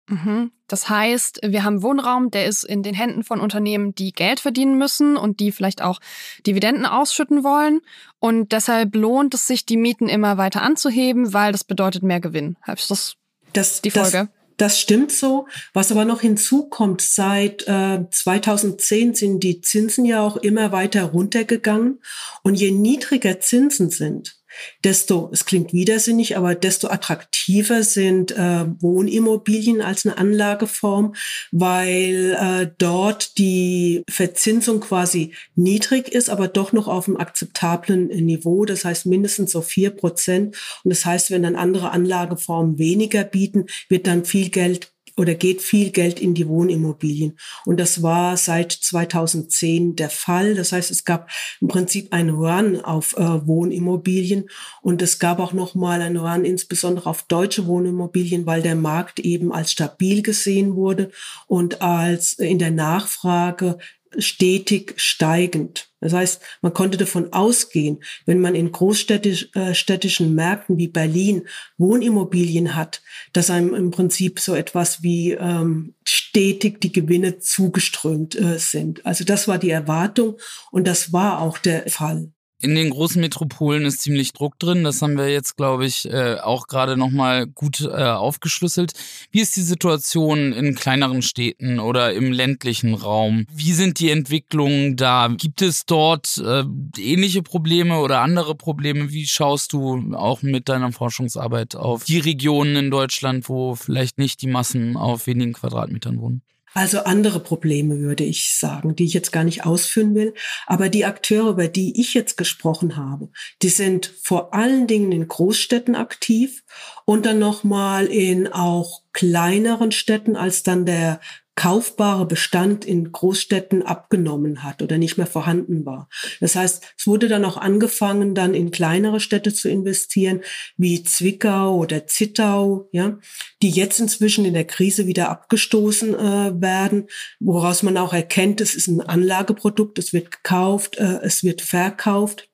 Mhm. 0.08 0.52
Das 0.68 0.88
heißt, 0.88 1.40
wir 1.44 1.64
haben 1.64 1.82
Wohnraum, 1.82 2.30
der 2.30 2.46
ist 2.46 2.64
in 2.64 2.82
den 2.82 2.94
Händen 2.94 3.24
von 3.24 3.40
Unternehmen, 3.40 3.94
die 3.94 4.12
Geld 4.12 4.40
verdienen 4.40 4.78
müssen 4.78 5.16
und 5.16 5.40
die 5.40 5.52
vielleicht 5.52 5.82
auch 5.82 6.00
Dividenden 6.46 6.86
ausschütten 6.86 7.44
wollen. 7.44 7.80
Und 8.18 8.52
deshalb 8.52 8.94
lohnt 8.94 9.34
es 9.34 9.46
sich, 9.46 9.66
die 9.66 9.76
Mieten 9.76 10.08
immer 10.08 10.38
weiter 10.38 10.62
anzuheben, 10.62 11.32
weil 11.32 11.52
das 11.52 11.64
bedeutet 11.64 12.02
mehr 12.02 12.20
Gewinn. 12.20 12.56
Ist 12.66 12.90
das, 12.90 13.16
das 13.52 13.82
die 13.82 13.90
Folge? 13.90 14.28
Das, 14.56 14.72
das 14.72 14.80
stimmt 14.80 15.12
so. 15.12 15.46
Was 15.72 15.92
aber 15.92 16.04
noch 16.04 16.20
hinzukommt, 16.20 17.00
seit 17.00 17.66
äh, 17.68 18.04
2010 18.10 19.14
sind 19.14 19.42
die 19.42 19.60
Zinsen 19.60 20.04
ja 20.04 20.20
auch 20.20 20.36
immer 20.36 20.72
weiter 20.72 21.04
runtergegangen. 21.04 22.00
Und 22.42 22.54
je 22.54 22.70
niedriger 22.70 23.40
Zinsen 23.40 23.90
sind, 23.90 24.36
desto, 24.84 25.30
es 25.32 25.44
klingt 25.44 25.72
widersinnig, 25.72 26.36
aber 26.36 26.54
desto 26.54 26.88
attraktiver 26.88 27.82
sind 27.82 28.32
äh, 28.32 28.66
Wohnimmobilien 28.80 29.80
als 29.80 30.06
eine 30.06 30.18
Anlageform, 30.18 31.14
weil 31.52 32.36
äh, 32.40 32.70
dort 32.78 33.38
die 33.38 34.02
Verzinsung 34.08 34.80
quasi 34.80 35.34
niedrig 35.54 36.08
ist, 36.08 36.30
aber 36.30 36.48
doch 36.48 36.72
noch 36.72 36.88
auf 36.88 37.08
einem 37.08 37.16
akzeptablen 37.16 38.08
Niveau. 38.08 38.64
Das 38.64 38.84
heißt 38.84 39.06
mindestens 39.06 39.52
so 39.52 39.60
vier 39.60 39.90
Prozent. 39.90 40.56
Und 40.84 40.90
das 40.90 41.04
heißt, 41.04 41.30
wenn 41.30 41.42
dann 41.42 41.56
andere 41.56 41.90
Anlageformen 41.90 42.78
weniger 42.78 43.24
bieten, 43.24 43.66
wird 43.88 44.06
dann 44.06 44.24
viel 44.24 44.50
Geld 44.50 44.92
oder 45.16 45.34
geht 45.34 45.62
viel 45.62 45.90
Geld 45.90 46.20
in 46.20 46.34
die 46.34 46.46
Wohnimmobilien. 46.46 47.38
Und 47.64 47.80
das 47.80 48.02
war 48.02 48.36
seit 48.36 48.72
2010 48.72 49.96
der 49.96 50.10
Fall. 50.10 50.54
Das 50.54 50.72
heißt, 50.72 50.90
es 50.90 51.04
gab 51.04 51.30
im 51.60 51.68
Prinzip 51.68 52.12
einen 52.12 52.30
Run 52.30 52.80
auf 52.80 53.16
äh, 53.16 53.46
Wohnimmobilien 53.46 54.48
und 54.82 55.00
es 55.02 55.18
gab 55.18 55.38
auch 55.38 55.52
noch 55.52 55.74
mal 55.74 56.02
einen 56.02 56.18
Run 56.18 56.44
insbesondere 56.44 57.08
auf 57.08 57.22
deutsche 57.22 57.66
Wohnimmobilien, 57.66 58.46
weil 58.46 58.62
der 58.62 58.76
Markt 58.76 59.20
eben 59.20 59.52
als 59.52 59.72
stabil 59.72 60.22
gesehen 60.22 60.74
wurde 60.74 61.10
und 61.46 61.80
als 61.80 62.34
in 62.34 62.58
der 62.58 62.70
Nachfrage 62.70 63.78
stetig 64.18 64.94
steigend. 64.96 65.88
Das 66.00 66.12
heißt, 66.12 66.42
man 66.62 66.74
konnte 66.74 66.98
davon 66.98 67.32
ausgehen, 67.32 68.02
wenn 68.26 68.40
man 68.40 68.54
in 68.54 68.70
großstädtischen 68.70 70.26
äh, 70.26 70.30
Märkten 70.30 70.78
wie 70.78 70.88
Berlin 70.88 71.48
Wohnimmobilien 71.78 72.76
hat, 72.76 73.02
dass 73.32 73.50
einem 73.50 73.74
im 73.74 73.90
Prinzip 73.90 74.38
so 74.38 74.54
etwas 74.54 75.02
wie 75.02 75.32
ähm, 75.32 75.94
stetig 76.04 76.80
die 76.80 76.92
Gewinne 76.92 77.38
zugeströmt 77.38 78.38
äh, 78.38 78.58
sind. 78.58 79.04
Also 79.06 79.24
das 79.24 79.48
war 79.48 79.58
die 79.58 79.70
Erwartung 79.70 80.36
und 80.70 80.86
das 80.86 81.12
war 81.12 81.40
auch 81.40 81.58
der 81.58 81.88
Fall. 81.90 82.30
In 82.60 82.74
den 82.74 82.90
großen 82.90 83.20
Metropolen 83.20 83.84
ist 83.84 84.00
ziemlich 84.00 84.32
Druck 84.32 84.58
drin. 84.58 84.84
Das 84.84 85.02
haben 85.02 85.16
wir 85.16 85.28
jetzt, 85.28 85.56
glaube 85.56 85.86
ich, 85.86 86.10
äh, 86.10 86.36
auch 86.36 86.66
gerade 86.66 86.96
nochmal 86.96 87.46
gut 87.46 87.80
äh, 87.82 87.86
aufgeschlüsselt. 87.86 88.92
Wie 89.30 89.40
ist 89.40 89.56
die 89.56 89.62
Situation 89.62 90.52
in 90.52 90.74
kleineren 90.74 91.22
Städten 91.22 91.78
oder 91.80 92.14
im 92.14 92.32
ländlichen 92.32 92.94
Raum? 92.94 93.46
Wie 93.52 93.72
sind 93.72 94.00
die 94.00 94.10
Entwicklungen 94.10 94.96
da? 94.96 95.28
Gibt 95.28 95.60
es 95.60 95.84
dort 95.84 96.38
äh, 96.38 96.64
ähnliche 96.98 97.42
Probleme 97.42 98.00
oder 98.00 98.20
andere 98.20 98.54
Probleme? 98.54 99.12
Wie 99.12 99.26
schaust 99.26 99.72
du 99.72 100.14
auch 100.14 100.42
mit 100.42 100.68
deiner 100.68 100.92
Forschungsarbeit 100.92 101.76
auf 101.76 102.04
die 102.04 102.18
Regionen 102.18 102.76
in 102.76 102.90
Deutschland, 102.90 103.48
wo 103.48 103.74
vielleicht 103.74 104.18
nicht 104.18 104.40
die 104.40 104.48
Massen 104.48 104.96
auf 104.96 105.26
wenigen 105.26 105.52
Quadratmetern 105.52 106.20
wohnen? 106.20 106.42
Also 106.76 107.04
andere 107.04 107.40
Probleme 107.40 108.00
würde 108.00 108.24
ich 108.24 108.52
sagen, 108.52 108.94
die 108.94 109.06
ich 109.06 109.14
jetzt 109.14 109.32
gar 109.32 109.44
nicht 109.44 109.64
ausführen 109.64 110.14
will. 110.14 110.34
Aber 110.66 110.90
die 110.90 111.06
Akteure, 111.06 111.48
über 111.48 111.68
die 111.68 111.98
ich 111.98 112.12
jetzt 112.12 112.36
gesprochen 112.36 112.96
habe, 112.96 113.30
die 113.62 113.70
sind 113.70 114.12
vor 114.22 114.52
allen 114.52 114.86
Dingen 114.86 115.10
in 115.10 115.26
Großstädten 115.26 115.94
aktiv 115.94 116.64
und 117.06 117.24
dann 117.24 117.38
nochmal 117.38 118.04
in 118.04 118.46
auch 118.46 119.00
kleineren 119.14 119.90
Städten 119.90 120.36
als 120.36 120.64
dann 120.64 120.84
der 120.84 121.18
kaufbare 121.56 122.26
Bestand 122.26 122.84
in 122.84 123.10
Großstädten 123.10 123.82
abgenommen 123.82 124.62
hat 124.62 124.82
oder 124.82 124.98
nicht 124.98 125.16
mehr 125.16 125.26
vorhanden 125.26 125.86
war. 125.86 126.08
Das 126.38 126.54
heißt, 126.54 126.84
es 126.96 127.06
wurde 127.06 127.28
dann 127.28 127.46
auch 127.46 127.56
angefangen, 127.56 128.34
dann 128.34 128.54
in 128.54 128.70
kleinere 128.70 129.20
Städte 129.20 129.52
zu 129.52 129.70
investieren, 129.70 130.42
wie 130.76 131.02
Zwickau 131.02 131.76
oder 131.76 132.06
Zittau, 132.06 132.88
ja, 132.92 133.18
die 133.62 133.70
jetzt 133.70 134.00
inzwischen 134.00 134.44
in 134.44 134.52
der 134.54 134.66
Krise 134.66 135.06
wieder 135.06 135.30
abgestoßen 135.30 136.14
äh, 136.14 136.60
werden, 136.60 137.08
woraus 137.40 137.82
man 137.82 137.96
auch 137.96 138.12
erkennt, 138.12 138.60
es 138.60 138.74
ist 138.74 138.88
ein 138.88 139.00
Anlageprodukt, 139.00 139.98
es 139.98 140.12
wird 140.12 140.30
gekauft, 140.30 140.98
äh, 140.98 141.20
es 141.22 141.42
wird 141.42 141.62
verkauft. 141.62 142.50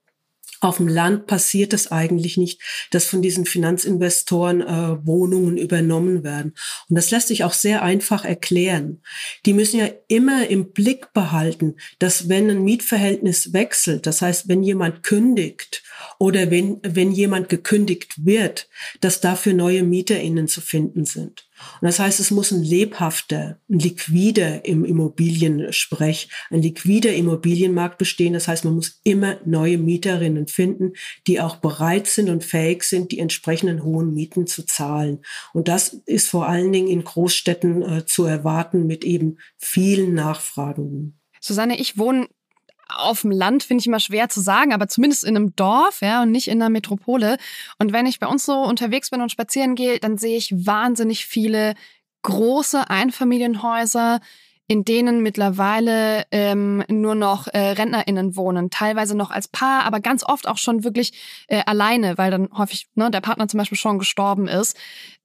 Auf 0.62 0.76
dem 0.76 0.86
Land 0.86 1.26
passiert 1.26 1.72
es 1.72 1.90
eigentlich 1.90 2.36
nicht, 2.36 2.60
dass 2.92 3.06
von 3.06 3.20
diesen 3.20 3.46
Finanzinvestoren 3.46 4.60
äh, 4.60 5.04
Wohnungen 5.04 5.56
übernommen 5.56 6.22
werden. 6.22 6.54
Und 6.88 6.94
das 6.94 7.10
lässt 7.10 7.26
sich 7.26 7.42
auch 7.42 7.52
sehr 7.52 7.82
einfach 7.82 8.24
erklären. 8.24 9.02
Die 9.44 9.54
müssen 9.54 9.80
ja 9.80 9.88
immer 10.06 10.46
im 10.46 10.70
Blick 10.70 11.12
behalten, 11.14 11.74
dass 11.98 12.28
wenn 12.28 12.48
ein 12.48 12.62
Mietverhältnis 12.62 13.52
wechselt, 13.52 14.06
das 14.06 14.22
heißt, 14.22 14.46
wenn 14.46 14.62
jemand 14.62 15.02
kündigt 15.02 15.82
oder 16.20 16.52
wenn, 16.52 16.78
wenn 16.84 17.10
jemand 17.10 17.48
gekündigt 17.48 18.24
wird, 18.24 18.68
dass 19.00 19.20
dafür 19.20 19.54
neue 19.54 19.82
MieterInnen 19.82 20.46
zu 20.46 20.60
finden 20.60 21.06
sind. 21.06 21.44
Und 21.80 21.86
das 21.86 21.98
heißt, 21.98 22.20
es 22.20 22.30
muss 22.30 22.50
ein 22.50 22.62
lebhafter, 22.62 23.58
ein 23.68 23.78
liquider 23.78 24.64
im 24.64 24.84
Immobiliensprech, 24.84 26.28
ein 26.50 26.62
liquider 26.62 27.12
Immobilienmarkt 27.12 27.98
bestehen. 27.98 28.32
Das 28.32 28.48
heißt, 28.48 28.64
man 28.64 28.74
muss 28.74 29.00
immer 29.04 29.38
neue 29.44 29.78
Mieterinnen 29.78 30.46
finden, 30.46 30.92
die 31.26 31.40
auch 31.40 31.56
bereit 31.56 32.06
sind 32.06 32.28
und 32.28 32.44
fähig 32.44 32.84
sind, 32.84 33.12
die 33.12 33.18
entsprechenden 33.18 33.82
hohen 33.82 34.14
Mieten 34.14 34.46
zu 34.46 34.64
zahlen. 34.64 35.20
Und 35.52 35.68
das 35.68 35.88
ist 36.06 36.28
vor 36.28 36.48
allen 36.48 36.72
Dingen 36.72 36.88
in 36.88 37.04
Großstädten 37.04 37.82
äh, 37.82 38.06
zu 38.06 38.24
erwarten 38.24 38.86
mit 38.86 39.04
eben 39.04 39.38
vielen 39.58 40.14
Nachfragungen. 40.14 41.18
Susanne, 41.40 41.78
ich 41.78 41.98
wohne 41.98 42.28
auf 42.96 43.22
dem 43.22 43.30
Land 43.30 43.62
finde 43.62 43.80
ich 43.80 43.86
immer 43.86 44.00
schwer 44.00 44.28
zu 44.28 44.40
sagen, 44.40 44.72
aber 44.72 44.88
zumindest 44.88 45.24
in 45.24 45.36
einem 45.36 45.54
Dorf, 45.56 46.00
ja, 46.00 46.22
und 46.22 46.30
nicht 46.30 46.48
in 46.48 46.60
einer 46.60 46.70
Metropole. 46.70 47.36
Und 47.78 47.92
wenn 47.92 48.06
ich 48.06 48.18
bei 48.18 48.26
uns 48.26 48.44
so 48.44 48.54
unterwegs 48.54 49.10
bin 49.10 49.20
und 49.20 49.32
spazieren 49.32 49.74
gehe, 49.74 49.98
dann 49.98 50.18
sehe 50.18 50.36
ich 50.36 50.52
wahnsinnig 50.66 51.26
viele 51.26 51.74
große 52.22 52.88
Einfamilienhäuser, 52.88 54.20
in 54.68 54.84
denen 54.84 55.20
mittlerweile 55.22 56.24
ähm, 56.30 56.84
nur 56.88 57.14
noch 57.14 57.46
äh, 57.48 57.72
RentnerInnen 57.72 58.36
wohnen, 58.36 58.70
teilweise 58.70 59.16
noch 59.16 59.30
als 59.30 59.48
Paar, 59.48 59.84
aber 59.84 60.00
ganz 60.00 60.24
oft 60.24 60.48
auch 60.48 60.56
schon 60.56 60.84
wirklich 60.84 61.12
äh, 61.48 61.62
alleine, 61.66 62.16
weil 62.16 62.30
dann 62.30 62.48
häufig 62.56 62.86
ne, 62.94 63.10
der 63.10 63.20
Partner 63.20 63.48
zum 63.48 63.58
Beispiel 63.58 63.76
schon 63.76 63.98
gestorben 63.98 64.48
ist. 64.48 64.76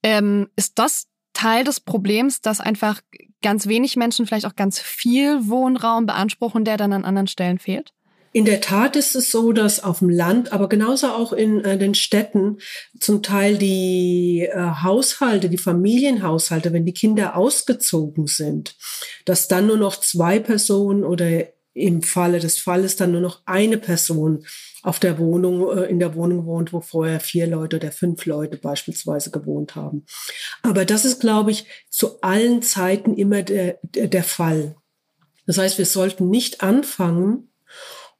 Ähm, 0.03 0.49
ist 0.55 0.79
das 0.79 1.07
Teil 1.33 1.63
des 1.63 1.79
Problems, 1.79 2.41
dass 2.41 2.59
einfach 2.59 3.01
ganz 3.47 3.67
wenig 3.67 3.95
Menschen 3.95 4.27
vielleicht 4.27 4.45
auch 4.45 4.57
ganz 4.57 4.77
viel 4.77 5.47
Wohnraum 5.47 6.05
beanspruchen, 6.05 6.65
der 6.65 6.75
dann 6.75 6.91
an 6.91 7.05
anderen 7.05 7.27
Stellen 7.27 7.59
fehlt? 7.59 7.93
In 8.33 8.43
der 8.43 8.59
Tat 8.59 8.97
ist 8.97 9.15
es 9.15 9.31
so, 9.31 9.53
dass 9.53 9.81
auf 9.81 9.99
dem 9.99 10.09
Land, 10.09 10.51
aber 10.51 10.67
genauso 10.67 11.07
auch 11.07 11.31
in 11.31 11.63
äh, 11.63 11.77
den 11.77 11.95
Städten 11.95 12.57
zum 12.99 13.23
Teil 13.23 13.57
die 13.57 14.49
äh, 14.51 14.59
Haushalte, 14.83 15.47
die 15.47 15.57
Familienhaushalte, 15.57 16.73
wenn 16.73 16.85
die 16.85 16.93
Kinder 16.93 17.37
ausgezogen 17.37 18.27
sind, 18.27 18.75
dass 19.23 19.47
dann 19.47 19.67
nur 19.67 19.77
noch 19.77 19.95
zwei 19.95 20.39
Personen 20.39 21.05
oder 21.05 21.45
im 21.73 22.01
Falle 22.01 22.39
des 22.39 22.59
Falles 22.59 22.97
dann 22.97 23.13
nur 23.13 23.21
noch 23.21 23.43
eine 23.45 23.77
Person 23.77 24.45
auf 24.87 24.99
der 25.01 25.19
Wohnung, 25.19 25.77
äh, 25.77 25.83
in 25.83 25.99
der 25.99 26.15
Wohnung 26.15 26.45
wohnt, 26.45 26.71
wo 26.71 26.79
vorher 26.79 27.19
vier 27.19 27.45
Leute 27.45 27.75
oder 27.75 27.91
fünf 27.91 28.25
Leute 28.25 28.55
beispielsweise 28.55 29.31
gewohnt 29.31 29.75
haben. 29.75 30.05
Aber 30.63 30.85
das 30.85 31.03
ist, 31.03 31.19
glaube 31.19 31.51
ich, 31.51 31.65
zu 31.89 32.21
allen 32.21 32.61
Zeiten 32.61 33.13
immer 33.15 33.43
der, 33.43 33.79
der 33.83 34.23
Fall. 34.23 34.77
Das 35.45 35.57
heißt, 35.57 35.77
wir 35.77 35.85
sollten 35.85 36.29
nicht 36.29 36.61
anfangen 36.61 37.51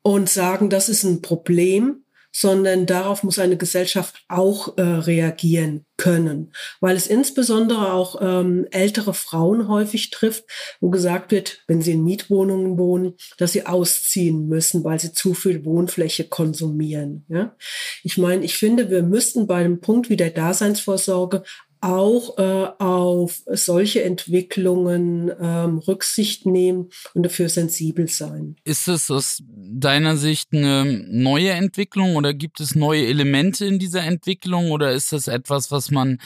und 0.01 0.29
sagen, 0.29 0.69
das 0.69 0.89
ist 0.89 1.03
ein 1.03 1.21
Problem, 1.21 2.03
sondern 2.39 2.85
darauf 2.85 3.23
muss 3.23 3.39
eine 3.39 3.57
Gesellschaft 3.57 4.23
auch 4.27 4.77
äh, 4.77 4.83
reagieren 4.83 5.85
können, 5.97 6.53
weil 6.79 6.95
es 6.95 7.07
insbesondere 7.07 7.93
auch 7.93 8.21
ähm, 8.21 8.67
ältere 8.69 9.15
Frauen 9.15 9.67
häufig 9.67 10.11
trifft, 10.11 10.43
wo 10.79 10.91
gesagt 10.91 11.31
wird, 11.31 11.63
wenn 11.65 11.81
sie 11.81 11.93
in 11.93 12.03
Mietwohnungen 12.03 12.77
wohnen, 12.77 13.15
dass 13.39 13.53
sie 13.53 13.65
ausziehen 13.65 14.47
müssen, 14.47 14.83
weil 14.83 14.99
sie 14.99 15.13
zu 15.13 15.33
viel 15.33 15.65
Wohnfläche 15.65 16.25
konsumieren. 16.25 17.25
Ja? 17.27 17.55
Ich 18.03 18.19
meine, 18.19 18.45
ich 18.45 18.55
finde, 18.55 18.91
wir 18.91 19.01
müssten 19.01 19.47
bei 19.47 19.63
dem 19.63 19.81
Punkt 19.81 20.11
wie 20.11 20.17
der 20.17 20.29
Daseinsvorsorge 20.29 21.41
auch 21.81 22.37
äh, 22.37 22.67
auf 22.79 23.41
solche 23.45 24.03
Entwicklungen 24.03 25.31
ähm, 25.39 25.79
Rücksicht 25.79 26.45
nehmen 26.45 26.89
und 27.13 27.23
dafür 27.23 27.49
sensibel 27.49 28.07
sein. 28.07 28.55
Ist 28.63 28.87
es 28.87 29.11
aus 29.11 29.43
deiner 29.47 30.17
Sicht 30.17 30.49
eine 30.53 30.85
neue 30.85 31.51
Entwicklung 31.51 32.15
oder 32.15 32.33
gibt 32.33 32.59
es 32.59 32.75
neue 32.75 33.05
Elemente 33.07 33.65
in 33.65 33.79
dieser 33.79 34.03
Entwicklung 34.03 34.71
oder 34.71 34.91
ist 34.91 35.13
das 35.13 35.27
etwas, 35.27 35.71
was 35.71 35.91
man 35.91 36.19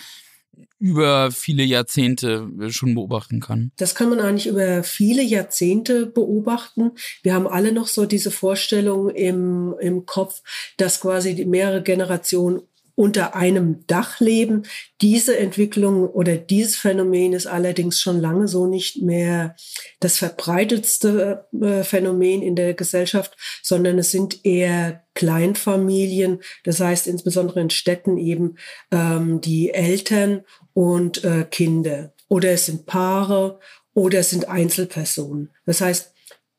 über 0.81 1.31
viele 1.31 1.63
Jahrzehnte 1.63 2.49
schon 2.69 2.95
beobachten 2.95 3.39
kann? 3.39 3.71
Das 3.77 3.93
kann 3.93 4.09
man 4.09 4.19
eigentlich 4.19 4.47
über 4.47 4.83
viele 4.83 5.21
Jahrzehnte 5.21 6.07
beobachten. 6.07 6.93
Wir 7.21 7.35
haben 7.35 7.47
alle 7.47 7.71
noch 7.71 7.87
so 7.87 8.07
diese 8.07 8.31
Vorstellung 8.31 9.09
im, 9.11 9.75
im 9.79 10.07
Kopf, 10.07 10.41
dass 10.77 10.99
quasi 10.99 11.45
mehrere 11.45 11.83
Generationen 11.83 12.61
unter 13.01 13.35
einem 13.35 13.83
Dach 13.87 14.19
leben. 14.19 14.61
Diese 15.01 15.35
Entwicklung 15.35 16.07
oder 16.07 16.37
dieses 16.37 16.75
Phänomen 16.75 17.33
ist 17.33 17.47
allerdings 17.47 17.99
schon 17.99 18.21
lange 18.21 18.47
so 18.47 18.67
nicht 18.67 19.01
mehr 19.01 19.55
das 19.99 20.19
verbreitetste 20.19 21.47
äh, 21.59 21.83
Phänomen 21.83 22.43
in 22.43 22.55
der 22.55 22.75
Gesellschaft, 22.75 23.35
sondern 23.63 23.97
es 23.97 24.11
sind 24.11 24.45
eher 24.45 25.03
Kleinfamilien, 25.15 26.43
das 26.63 26.79
heißt 26.79 27.07
insbesondere 27.07 27.61
in 27.61 27.71
Städten 27.71 28.19
eben 28.19 28.57
ähm, 28.91 29.41
die 29.41 29.73
Eltern 29.73 30.43
und 30.73 31.23
äh, 31.23 31.47
Kinder. 31.49 32.13
Oder 32.27 32.51
es 32.51 32.67
sind 32.67 32.85
Paare 32.85 33.59
oder 33.95 34.19
es 34.19 34.29
sind 34.29 34.47
Einzelpersonen. 34.47 35.49
Das 35.65 35.81
heißt, 35.81 36.13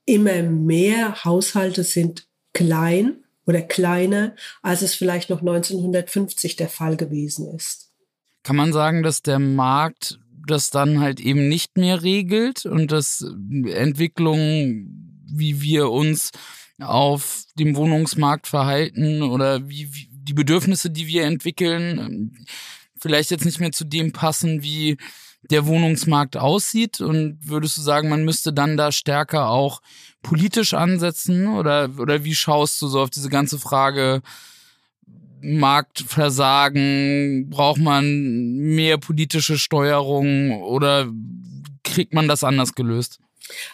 immer 0.06 0.42
mehr 0.42 1.24
Haushalte 1.24 1.84
sind 1.84 2.26
klein 2.52 3.22
oder 3.46 3.62
kleiner, 3.62 4.34
als 4.62 4.82
es 4.82 4.94
vielleicht 4.94 5.30
noch 5.30 5.40
1950 5.40 6.56
der 6.56 6.68
Fall 6.68 6.96
gewesen 6.96 7.48
ist. 7.54 7.90
Kann 8.42 8.56
man 8.56 8.72
sagen, 8.72 9.02
dass 9.02 9.22
der 9.22 9.38
Markt 9.38 10.18
das 10.46 10.70
dann 10.70 11.00
halt 11.00 11.20
eben 11.20 11.48
nicht 11.48 11.76
mehr 11.76 12.02
regelt 12.02 12.66
und 12.66 12.90
dass 12.90 13.24
Entwicklungen, 13.64 15.22
wie 15.26 15.62
wir 15.62 15.90
uns 15.90 16.30
auf 16.80 17.44
dem 17.58 17.76
Wohnungsmarkt 17.76 18.46
verhalten 18.46 19.22
oder 19.22 19.68
wie, 19.68 19.94
wie 19.94 20.08
die 20.10 20.34
Bedürfnisse, 20.34 20.90
die 20.90 21.06
wir 21.06 21.24
entwickeln, 21.24 22.44
vielleicht 23.00 23.30
jetzt 23.30 23.44
nicht 23.44 23.60
mehr 23.60 23.72
zu 23.72 23.84
dem 23.84 24.12
passen, 24.12 24.62
wie 24.62 24.96
der 25.50 25.66
Wohnungsmarkt 25.66 26.36
aussieht? 26.36 27.00
Und 27.00 27.38
würdest 27.42 27.76
du 27.76 27.82
sagen, 27.82 28.08
man 28.08 28.24
müsste 28.24 28.52
dann 28.52 28.76
da 28.76 28.92
stärker 28.92 29.48
auch 29.48 29.80
politisch 30.22 30.74
ansetzen? 30.74 31.46
Oder, 31.48 31.90
oder 31.98 32.24
wie 32.24 32.34
schaust 32.34 32.82
du 32.82 32.88
so 32.88 33.00
auf 33.00 33.10
diese 33.10 33.28
ganze 33.28 33.58
Frage 33.58 34.22
Marktversagen? 35.40 37.50
Braucht 37.50 37.80
man 37.80 38.56
mehr 38.56 38.98
politische 38.98 39.58
Steuerung 39.58 40.62
oder 40.62 41.08
kriegt 41.84 42.14
man 42.14 42.28
das 42.28 42.44
anders 42.44 42.74
gelöst? 42.74 43.18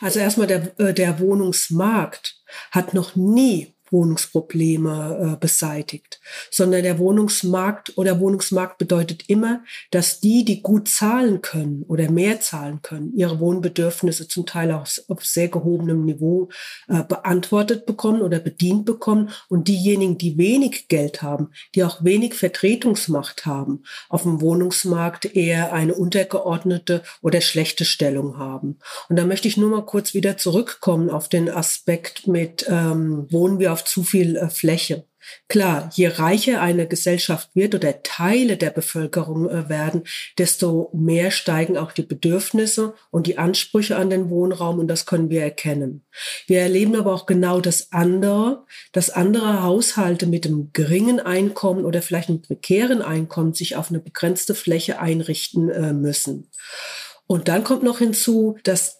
Also 0.00 0.18
erstmal 0.18 0.46
der, 0.46 0.80
äh, 0.80 0.94
der 0.94 1.20
Wohnungsmarkt 1.20 2.36
hat 2.70 2.94
noch 2.94 3.16
nie 3.16 3.74
Wohnungsprobleme 3.90 5.35
äh, 5.35 5.37
beseitigt, 5.40 6.21
sondern 6.50 6.83
der 6.83 6.99
Wohnungsmarkt 6.99 7.97
oder 7.97 8.21
Wohnungsmarkt 8.21 8.78
bedeutet 8.78 9.28
immer, 9.28 9.62
dass 9.90 10.21
die, 10.21 10.45
die 10.45 10.62
gut 10.62 10.88
zahlen 10.88 11.40
können 11.42 11.85
oder 11.88 12.11
mehr 12.11 12.40
zahlen 12.40 12.80
können, 12.83 13.12
ihre 13.14 13.40
Wohnbedürfnisse 13.40 14.28
zum 14.28 14.47
Teil 14.47 14.73
auch 14.73 14.87
auf 15.09 15.25
sehr 15.25 15.49
gehobenem 15.49 16.04
Niveau 16.04 16.49
äh, 16.88 17.02
beantwortet 17.02 17.87
bekommen 17.87 18.23
oder 18.23 18.38
bedient 18.38 18.85
bekommen 18.85 19.30
und 19.49 19.68
diejenigen, 19.68 20.18
die 20.18 20.38
wenig 20.38 20.88
Geld 20.88 21.23
haben, 21.23 21.50
die 21.75 21.85
auch 21.85 22.04
wenig 22.04 22.35
Vertretungsmacht 22.35 23.47
haben, 23.47 23.83
auf 24.09 24.23
dem 24.23 24.40
Wohnungsmarkt 24.40 25.37
eher 25.37 25.73
eine 25.73 25.95
untergeordnete 25.95 27.02
oder 27.23 27.40
schlechte 27.40 27.85
Stellung 27.85 28.38
haben. 28.38 28.78
Und 29.09 29.16
da 29.16 29.25
möchte 29.25 29.49
ich 29.49 29.57
nur 29.57 29.71
mal 29.71 29.85
kurz 29.85 30.14
wieder 30.14 30.37
zurückkommen 30.37 31.11
auf 31.11 31.28
den 31.28 31.50
Aspekt 31.50 32.26
mit 32.26 32.66
ähm, 32.68 33.26
Wohnen 33.30 33.59
wir 33.59 33.73
auf 33.73 33.77
zu 33.85 34.02
viel 34.02 34.37
äh, 34.37 34.49
Fläche. 34.50 35.04
Klar, 35.49 35.90
je 35.94 36.08
reicher 36.08 36.61
eine 36.62 36.87
Gesellschaft 36.87 37.50
wird 37.54 37.75
oder 37.75 38.02
Teile 38.02 38.56
der 38.56 38.70
Bevölkerung 38.70 39.49
äh, 39.49 39.68
werden, 39.68 40.04
desto 40.38 40.90
mehr 40.94 41.30
steigen 41.30 41.76
auch 41.76 41.92
die 41.92 42.02
Bedürfnisse 42.02 42.94
und 43.11 43.26
die 43.26 43.38
Ansprüche 43.38 43.97
an 43.97 44.11
den 44.11 44.30
Wohnraum 44.30 44.78
und 44.78 44.88
das 44.88 45.06
können 45.06 45.30
wir 45.30 45.42
erkennen. 45.42 46.04
Wir 46.47 46.61
erleben 46.61 46.97
aber 46.97 47.14
auch 47.14 47.26
genau 47.26 47.61
das 47.61 47.92
andere, 47.92 48.64
dass 48.92 49.11
andere 49.11 49.62
Haushalte 49.62 50.26
mit 50.26 50.47
einem 50.47 50.70
geringen 50.73 51.20
Einkommen 51.20 51.85
oder 51.85 52.02
vielleicht 52.02 52.28
einem 52.28 52.42
prekären 52.42 53.02
Einkommen 53.02 53.54
sich 53.54 53.76
auf 53.76 53.90
eine 53.90 54.00
begrenzte 54.00 54.54
Fläche 54.54 55.00
einrichten 55.00 55.68
äh, 55.70 55.92
müssen. 55.92 56.50
Und 57.26 57.49
dann 57.49 57.62
kommt 57.62 57.82
noch 57.82 57.99
hinzu, 57.99 58.56
dass 58.64 58.97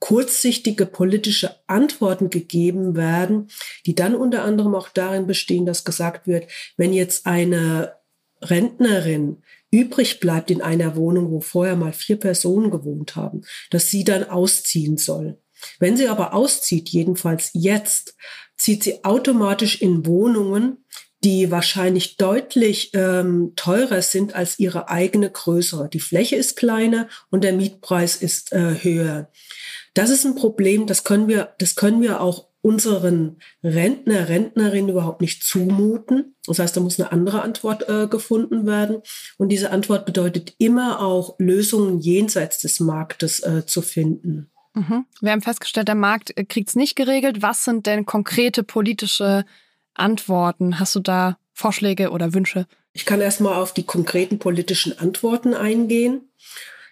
kurzsichtige 0.00 0.86
politische 0.86 1.56
Antworten 1.66 2.30
gegeben 2.30 2.96
werden, 2.96 3.48
die 3.86 3.94
dann 3.94 4.14
unter 4.14 4.44
anderem 4.44 4.74
auch 4.74 4.88
darin 4.88 5.26
bestehen, 5.26 5.66
dass 5.66 5.84
gesagt 5.84 6.26
wird, 6.26 6.48
wenn 6.76 6.92
jetzt 6.92 7.26
eine 7.26 7.94
Rentnerin 8.40 9.42
übrig 9.70 10.20
bleibt 10.20 10.50
in 10.50 10.62
einer 10.62 10.96
Wohnung, 10.96 11.30
wo 11.30 11.40
vorher 11.40 11.76
mal 11.76 11.92
vier 11.92 12.16
Personen 12.16 12.70
gewohnt 12.70 13.16
haben, 13.16 13.42
dass 13.70 13.90
sie 13.90 14.04
dann 14.04 14.24
ausziehen 14.24 14.96
soll. 14.96 15.38
Wenn 15.78 15.96
sie 15.96 16.08
aber 16.08 16.34
auszieht, 16.34 16.88
jedenfalls 16.88 17.50
jetzt, 17.52 18.16
zieht 18.56 18.84
sie 18.84 19.04
automatisch 19.04 19.82
in 19.82 20.06
Wohnungen, 20.06 20.84
die 21.24 21.50
wahrscheinlich 21.50 22.16
deutlich 22.16 22.92
ähm, 22.94 23.54
teurer 23.56 24.02
sind 24.02 24.34
als 24.34 24.58
ihre 24.60 24.88
eigene 24.88 25.30
größere. 25.30 25.88
Die 25.88 26.00
Fläche 26.00 26.36
ist 26.36 26.56
kleiner 26.56 27.08
und 27.30 27.42
der 27.42 27.54
Mietpreis 27.54 28.16
ist 28.16 28.52
äh, 28.52 28.76
höher. 28.82 29.30
Das 29.94 30.10
ist 30.10 30.24
ein 30.24 30.34
Problem, 30.34 30.86
das 30.86 31.04
können 31.04 31.28
wir, 31.28 31.54
das 31.58 31.74
können 31.74 32.00
wir 32.00 32.20
auch 32.20 32.48
unseren 32.60 33.38
Rentner, 33.62 34.28
Rentnerinnen 34.28 34.90
überhaupt 34.90 35.20
nicht 35.20 35.42
zumuten. 35.44 36.34
Das 36.46 36.58
heißt, 36.58 36.76
da 36.76 36.80
muss 36.80 36.98
eine 36.98 37.12
andere 37.12 37.42
Antwort 37.42 37.88
äh, 37.88 38.08
gefunden 38.08 38.66
werden. 38.66 39.02
Und 39.36 39.50
diese 39.50 39.70
Antwort 39.70 40.06
bedeutet 40.06 40.54
immer 40.58 41.00
auch 41.00 41.36
Lösungen 41.38 42.00
jenseits 42.00 42.58
des 42.58 42.80
Marktes 42.80 43.40
äh, 43.40 43.64
zu 43.64 43.80
finden. 43.80 44.50
Mhm. 44.74 45.06
Wir 45.20 45.32
haben 45.32 45.40
festgestellt, 45.40 45.88
der 45.88 45.94
Markt 45.94 46.36
äh, 46.36 46.44
kriegt 46.44 46.68
es 46.68 46.76
nicht 46.76 46.96
geregelt. 46.96 47.42
Was 47.42 47.64
sind 47.64 47.86
denn 47.86 48.06
konkrete 48.06 48.62
politische 48.62 49.44
Antworten? 49.94 50.78
Hast 50.78 50.94
du 50.94 51.00
da 51.00 51.38
Vorschläge 51.52 52.10
oder 52.10 52.34
Wünsche? 52.34 52.66
Ich 52.92 53.06
kann 53.06 53.20
erstmal 53.20 53.54
auf 53.54 53.72
die 53.72 53.84
konkreten 53.84 54.38
politischen 54.38 54.98
Antworten 54.98 55.54
eingehen. 55.54 56.22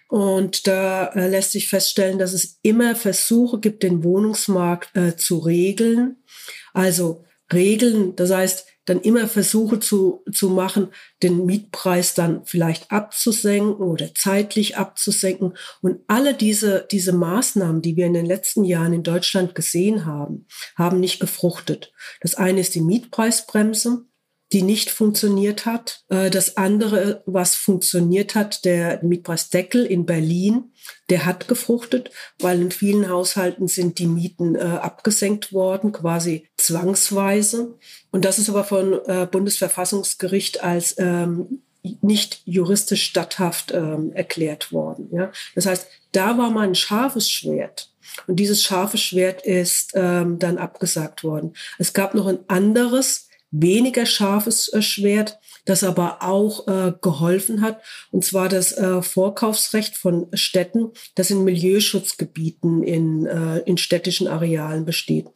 Und 0.07 0.67
da 0.67 1.07
äh, 1.07 1.27
lässt 1.27 1.51
sich 1.51 1.67
feststellen, 1.67 2.17
dass 2.17 2.33
es 2.33 2.59
immer 2.61 2.95
Versuche 2.95 3.59
gibt, 3.59 3.83
den 3.83 4.03
Wohnungsmarkt 4.03 4.95
äh, 4.95 5.15
zu 5.17 5.39
regeln. 5.39 6.17
Also 6.73 7.25
Regeln, 7.51 8.15
das 8.15 8.31
heißt, 8.31 8.67
dann 8.87 9.01
immer 9.01 9.27
Versuche 9.27 9.79
zu, 9.79 10.23
zu 10.31 10.49
machen, 10.49 10.89
den 11.21 11.45
Mietpreis 11.45 12.13
dann 12.13 12.45
vielleicht 12.45 12.89
abzusenken 12.89 13.75
oder 13.75 14.15
zeitlich 14.15 14.77
abzusenken. 14.77 15.57
Und 15.81 15.99
alle 16.07 16.33
diese, 16.33 16.87
diese 16.89 17.11
Maßnahmen, 17.11 17.81
die 17.81 17.97
wir 17.97 18.05
in 18.05 18.13
den 18.13 18.25
letzten 18.25 18.63
Jahren 18.63 18.93
in 18.93 19.03
Deutschland 19.03 19.55
gesehen 19.55 20.05
haben, 20.05 20.47
haben 20.77 21.01
nicht 21.01 21.19
gefruchtet. 21.19 21.91
Das 22.21 22.35
eine 22.35 22.61
ist 22.61 22.75
die 22.75 22.81
Mietpreisbremse 22.81 24.05
die 24.53 24.61
nicht 24.61 24.89
funktioniert 24.89 25.65
hat. 25.65 26.03
Äh, 26.09 26.29
das 26.29 26.57
andere, 26.57 27.23
was 27.25 27.55
funktioniert 27.55 28.35
hat, 28.35 28.65
der 28.65 29.03
Mietpreisdeckel 29.03 29.85
in 29.85 30.05
Berlin, 30.05 30.71
der 31.09 31.25
hat 31.25 31.47
gefruchtet, 31.47 32.11
weil 32.39 32.61
in 32.61 32.71
vielen 32.71 33.09
Haushalten 33.09 33.67
sind 33.67 33.99
die 33.99 34.07
Mieten 34.07 34.55
äh, 34.55 34.59
abgesenkt 34.59 35.51
worden, 35.51 35.91
quasi 35.91 36.47
zwangsweise. 36.57 37.75
Und 38.11 38.25
das 38.25 38.39
ist 38.39 38.49
aber 38.49 38.63
von 38.63 38.93
äh, 39.05 39.27
Bundesverfassungsgericht 39.29 40.63
als 40.63 40.95
ähm, 40.97 41.61
nicht 42.01 42.41
juristisch 42.45 43.03
statthaft 43.03 43.71
ähm, 43.71 44.11
erklärt 44.13 44.73
worden. 44.73 45.29
Das 45.55 45.65
heißt, 45.65 45.87
da 46.11 46.37
war 46.37 46.49
mal 46.49 46.67
ein 46.67 46.75
scharfes 46.75 47.29
Schwert. 47.29 47.91
Und 48.25 48.37
dieses 48.37 48.63
scharfe 48.63 48.97
Schwert 48.97 49.45
ist 49.45 49.91
ähm, 49.93 50.39
dann 50.39 50.57
abgesagt 50.57 51.23
worden. 51.23 51.53
Es 51.77 51.93
gab 51.93 52.13
noch 52.13 52.27
ein 52.27 52.39
anderes, 52.47 53.26
weniger 53.51 54.05
scharfes 54.05 54.71
äh, 54.73 54.81
Schwert, 54.81 55.39
das 55.65 55.83
aber 55.83 56.21
auch 56.21 56.67
äh, 56.67 56.93
geholfen 57.01 57.61
hat, 57.61 57.81
und 58.11 58.23
zwar 58.23 58.49
das 58.49 58.71
äh, 58.73 59.01
Vorkaufsrecht 59.01 59.95
von 59.95 60.27
Städten, 60.33 60.91
das 61.15 61.31
in 61.31 61.43
Milieuschutzgebieten 61.43 62.83
in, 62.83 63.25
in 63.65 63.77
städtischen 63.77 64.27
Arealen 64.27 64.85
besteht. 64.85 65.27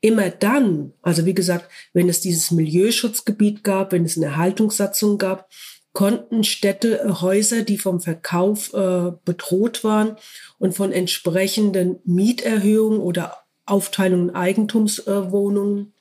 Immer 0.00 0.30
dann, 0.30 0.92
also 1.02 1.24
wie 1.26 1.34
gesagt, 1.34 1.70
wenn 1.92 2.08
es 2.08 2.20
dieses 2.20 2.50
Milieuschutzgebiet 2.50 3.64
gab, 3.64 3.92
wenn 3.92 4.04
es 4.04 4.16
eine 4.16 4.26
Erhaltungssatzung 4.26 5.18
gab, 5.18 5.48
konnten 5.92 6.44
Städte 6.44 7.20
Häuser, 7.20 7.62
die 7.62 7.78
vom 7.78 8.00
Verkauf 8.00 8.70
bedroht 9.24 9.84
waren 9.84 10.16
und 10.58 10.74
von 10.74 10.92
entsprechenden 10.92 11.98
Mieterhöhungen 12.04 13.00
oder 13.00 13.38
Aufteilungen 13.66 14.30
Eigentumswohnungen 14.30 15.92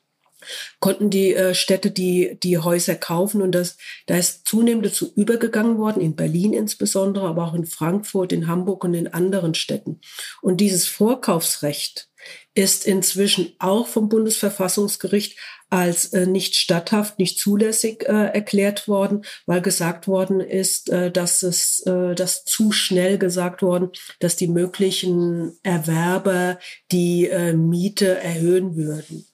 konnten 0.79 1.09
die 1.09 1.33
äh, 1.33 1.53
Städte 1.53 1.91
die, 1.91 2.37
die 2.41 2.57
Häuser 2.57 2.95
kaufen 2.95 3.41
und 3.41 3.53
das, 3.53 3.77
da 4.07 4.17
ist 4.17 4.47
zunehmend 4.47 4.85
dazu 4.85 5.11
übergegangen 5.15 5.77
worden, 5.77 6.01
in 6.01 6.15
Berlin 6.15 6.53
insbesondere, 6.53 7.27
aber 7.27 7.45
auch 7.45 7.53
in 7.53 7.65
Frankfurt, 7.65 8.31
in 8.31 8.47
Hamburg 8.47 8.83
und 8.83 8.93
in 8.93 9.07
anderen 9.07 9.53
Städten. 9.53 10.01
Und 10.41 10.57
dieses 10.57 10.87
Vorkaufsrecht 10.87 12.09
ist 12.53 12.85
inzwischen 12.85 13.53
auch 13.59 13.87
vom 13.87 14.09
Bundesverfassungsgericht 14.09 15.37
als 15.69 16.13
äh, 16.13 16.25
nicht 16.25 16.55
statthaft, 16.55 17.19
nicht 17.19 17.39
zulässig 17.39 18.03
äh, 18.03 18.33
erklärt 18.33 18.87
worden, 18.87 19.23
weil 19.45 19.61
gesagt 19.61 20.07
worden 20.07 20.39
ist, 20.39 20.89
äh, 20.89 21.11
dass 21.11 21.43
es, 21.43 21.81
äh, 21.85 22.15
dass 22.15 22.43
zu 22.43 22.71
schnell 22.71 23.17
gesagt 23.17 23.61
worden, 23.61 23.91
dass 24.19 24.35
die 24.35 24.47
möglichen 24.47 25.57
Erwerber 25.63 26.59
die 26.91 27.27
äh, 27.27 27.53
Miete 27.53 28.17
erhöhen 28.17 28.75
würden. 28.75 29.25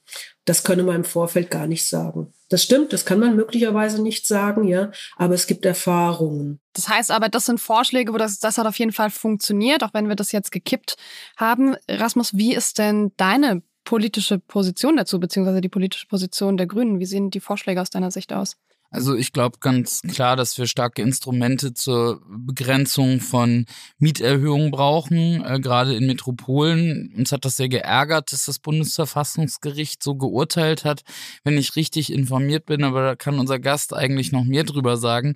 Das 0.45 0.63
könne 0.63 0.83
man 0.83 0.97
im 0.97 1.03
Vorfeld 1.03 1.49
gar 1.49 1.67
nicht 1.67 1.87
sagen. 1.87 2.33
Das 2.49 2.61
stimmt, 2.61 2.93
das 2.93 3.05
kann 3.05 3.19
man 3.19 3.35
möglicherweise 3.35 4.01
nicht 4.01 4.27
sagen, 4.27 4.65
ja, 4.65 4.91
aber 5.17 5.33
es 5.33 5.47
gibt 5.47 5.65
Erfahrungen. 5.65 6.59
Das 6.73 6.87
heißt 6.87 7.09
aber, 7.09 7.29
das 7.29 7.47
sind 7.47 7.59
Vorschläge, 7.59 8.13
wo 8.13 8.17
das, 8.17 8.37
das 8.37 8.59
hat 8.59 8.67
auf 8.67 8.77
jeden 8.77 8.91
Fall 8.91 9.09
funktioniert, 9.09 9.83
auch 9.83 9.93
wenn 9.93 10.07
wir 10.07 10.15
das 10.15 10.31
jetzt 10.31 10.51
gekippt 10.51 10.95
haben. 11.35 11.75
Rasmus, 11.89 12.37
wie 12.37 12.53
ist 12.53 12.77
denn 12.77 13.11
deine 13.17 13.63
politische 13.83 14.39
Position 14.39 14.97
dazu, 14.97 15.19
beziehungsweise 15.19 15.61
die 15.61 15.69
politische 15.69 16.07
Position 16.07 16.57
der 16.57 16.67
Grünen? 16.67 16.99
Wie 16.99 17.05
sehen 17.05 17.31
die 17.31 17.39
Vorschläge 17.39 17.81
aus 17.81 17.89
deiner 17.89 18.11
Sicht 18.11 18.31
aus? 18.31 18.57
Also 18.91 19.15
ich 19.15 19.33
glaube 19.33 19.57
ganz 19.59 20.01
klar, 20.01 20.35
dass 20.35 20.57
wir 20.57 20.67
starke 20.67 21.01
Instrumente 21.01 21.73
zur 21.73 22.21
Begrenzung 22.29 23.19
von 23.19 23.65
Mieterhöhungen 23.97 24.71
brauchen, 24.71 25.43
äh, 25.43 25.59
gerade 25.59 25.95
in 25.95 26.07
Metropolen. 26.07 27.13
Uns 27.17 27.31
hat 27.31 27.45
das 27.45 27.57
sehr 27.57 27.69
geärgert, 27.69 28.31
dass 28.31 28.45
das 28.45 28.59
Bundesverfassungsgericht 28.59 30.01
so 30.01 30.15
geurteilt 30.15 30.85
hat, 30.85 31.01
wenn 31.43 31.57
ich 31.57 31.75
richtig 31.75 32.11
informiert 32.11 32.65
bin, 32.65 32.83
aber 32.83 33.03
da 33.03 33.15
kann 33.15 33.39
unser 33.39 33.59
Gast 33.59 33.93
eigentlich 33.93 34.31
noch 34.31 34.45
mehr 34.45 34.63
drüber 34.63 34.97
sagen. 34.97 35.35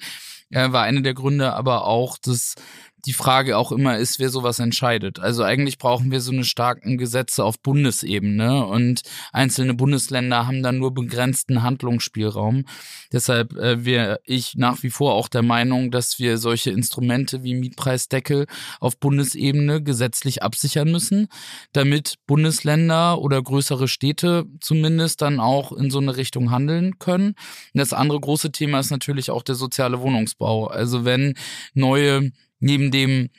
Äh, 0.51 0.71
war 0.71 0.83
eine 0.83 1.01
der 1.01 1.13
Gründe 1.13 1.53
aber 1.53 1.85
auch, 1.85 2.17
dass 2.17 2.55
die 3.05 3.13
Frage 3.13 3.57
auch 3.57 3.71
immer 3.71 3.97
ist, 3.97 4.19
wer 4.19 4.29
sowas 4.29 4.59
entscheidet. 4.59 5.19
Also 5.19 5.43
eigentlich 5.43 5.77
brauchen 5.77 6.11
wir 6.11 6.21
so 6.21 6.31
eine 6.31 6.43
starken 6.43 6.97
Gesetze 6.97 7.43
auf 7.43 7.59
Bundesebene 7.59 8.65
und 8.65 9.01
einzelne 9.31 9.73
Bundesländer 9.73 10.47
haben 10.47 10.63
dann 10.63 10.77
nur 10.79 10.93
begrenzten 10.93 11.63
Handlungsspielraum. 11.63 12.65
Deshalb 13.11 13.53
äh, 13.53 13.85
wäre 13.85 14.19
ich 14.25 14.55
nach 14.55 14.83
wie 14.83 14.89
vor 14.89 15.13
auch 15.13 15.27
der 15.27 15.41
Meinung, 15.41 15.91
dass 15.91 16.19
wir 16.19 16.37
solche 16.37 16.71
Instrumente 16.71 17.43
wie 17.43 17.55
Mietpreisdeckel 17.55 18.45
auf 18.79 18.97
Bundesebene 18.99 19.81
gesetzlich 19.81 20.43
absichern 20.43 20.91
müssen, 20.91 21.27
damit 21.73 22.15
Bundesländer 22.27 23.19
oder 23.19 23.41
größere 23.41 23.87
Städte 23.87 24.45
zumindest 24.59 25.21
dann 25.21 25.39
auch 25.39 25.71
in 25.71 25.89
so 25.89 25.99
eine 25.99 26.17
Richtung 26.17 26.51
handeln 26.51 26.99
können. 26.99 27.29
Und 27.29 27.35
das 27.73 27.93
andere 27.93 28.19
große 28.19 28.51
Thema 28.51 28.79
ist 28.79 28.91
natürlich 28.91 29.31
auch 29.31 29.43
der 29.43 29.55
soziale 29.55 30.01
Wohnungsbau. 30.01 30.67
Also 30.67 31.05
wenn 31.05 31.35
neue 31.73 32.31
neben 32.59 32.91
dem, 32.91 33.29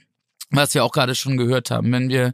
was 0.51 0.75
wir 0.75 0.85
auch 0.85 0.93
gerade 0.93 1.15
schon 1.15 1.37
gehört 1.37 1.71
haben, 1.71 1.93
wenn 1.93 2.09
wir 2.09 2.33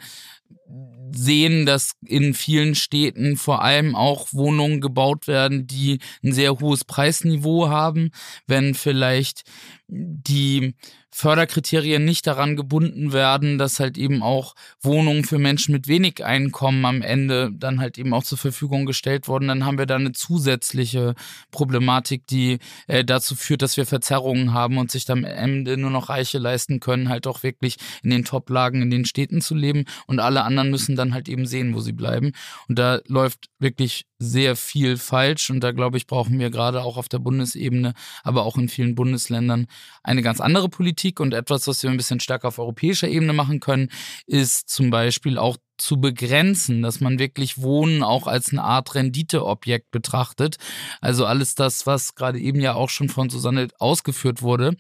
sehen, 1.12 1.66
dass 1.66 1.92
in 2.05 2.35
vielen 2.35 2.75
Städten 2.75 3.37
vor 3.37 3.62
allem 3.62 3.94
auch 3.94 4.33
Wohnungen 4.33 4.81
gebaut 4.81 5.29
werden, 5.29 5.66
die 5.66 6.01
ein 6.22 6.33
sehr 6.33 6.59
hohes 6.59 6.85
Preisniveau 6.85 7.68
haben, 7.68 8.11
wenn 8.46 8.75
vielleicht 8.75 9.42
die 9.88 10.75
Förderkriterien 11.16 12.05
nicht 12.05 12.26
daran 12.26 12.57
gebunden 12.57 13.14
werden, 13.14 13.57
dass 13.57 13.81
halt 13.81 13.96
eben 13.96 14.22
auch 14.22 14.55
Wohnungen 14.83 15.24
für 15.24 15.38
Menschen 15.38 15.72
mit 15.72 15.88
wenig 15.88 16.22
Einkommen 16.22 16.85
am 16.85 17.00
Ende 17.00 17.50
dann 17.55 17.81
halt 17.81 17.96
eben 17.96 18.12
auch 18.12 18.22
zur 18.22 18.37
Verfügung 18.37 18.85
gestellt 18.85 19.26
wurden, 19.26 19.48
dann 19.48 19.64
haben 19.64 19.79
wir 19.79 19.87
da 19.87 19.96
eine 19.96 20.12
zusätzliche 20.12 21.14
Problematik, 21.50 22.26
die 22.26 22.59
äh, 22.87 23.02
dazu 23.02 23.35
führt, 23.35 23.62
dass 23.62 23.79
wir 23.79 23.87
Verzerrungen 23.87 24.52
haben 24.52 24.76
und 24.76 24.90
sich 24.90 25.07
dann 25.07 25.24
am 25.24 25.24
Ende 25.24 25.79
nur 25.79 25.90
noch 25.90 26.11
Reiche 26.11 26.37
leisten 26.37 26.81
können, 26.81 27.09
halt 27.09 27.26
auch 27.26 27.42
wirklich 27.42 27.76
in 28.02 28.11
den 28.11 28.26
Top-Lagen 28.26 28.83
in 28.83 28.90
den 28.90 29.07
Städten 29.07 29.40
zu 29.40 29.55
leben 29.55 29.87
und 30.07 30.20
alle 30.20 30.44
anderen 30.44 30.68
müssen 30.68 30.96
dann 30.96 31.14
halt 31.14 31.31
eben 31.31 31.46
sehen, 31.46 31.74
wo 31.74 31.81
sie 31.81 31.94
bleiben. 31.94 32.33
Und 32.68 32.79
da 32.79 33.00
läuft 33.07 33.46
wirklich 33.59 34.05
sehr 34.18 34.57
viel 34.57 34.96
falsch. 34.96 35.50
Und 35.50 35.61
da 35.61 35.72
glaube 35.72 35.96
ich, 35.96 36.07
brauchen 36.07 36.38
wir 36.38 36.50
gerade 36.50 36.83
auch 36.83 36.96
auf 36.96 37.09
der 37.09 37.18
Bundesebene, 37.18 37.94
aber 38.22 38.44
auch 38.44 38.57
in 38.57 38.68
vielen 38.68 38.94
Bundesländern 38.94 39.66
eine 40.02 40.22
ganz 40.22 40.40
andere 40.40 40.68
Politik. 40.68 41.20
Und 41.20 41.35
etwas, 41.35 41.66
was 41.66 41.83
wir 41.83 41.90
ein 41.90 41.96
bisschen 41.96 42.20
stärker 42.20 42.48
auf 42.48 42.59
europäischer 42.59 43.09
Ebene 43.09 43.33
machen 43.33 43.61
können, 43.61 43.90
ist 44.26 44.68
zum 44.68 44.90
Beispiel 44.90 45.38
auch 45.38 45.57
zu 45.78 46.00
begrenzen, 46.00 46.82
dass 46.82 47.00
man 47.00 47.18
wirklich 47.18 47.58
Wohnen 47.58 48.02
auch 48.02 48.26
als 48.26 48.50
eine 48.50 48.62
Art 48.62 48.94
Renditeobjekt 48.94 49.90
betrachtet. 49.90 50.56
Also 51.00 51.26
alles 51.26 51.54
das, 51.54 51.86
was 51.86 52.14
gerade 52.14 52.38
eben 52.38 52.60
ja 52.60 52.74
auch 52.74 52.90
schon 52.90 53.08
von 53.08 53.30
Susanne 53.30 53.68
ausgeführt 53.78 54.42
wurde. 54.42 54.76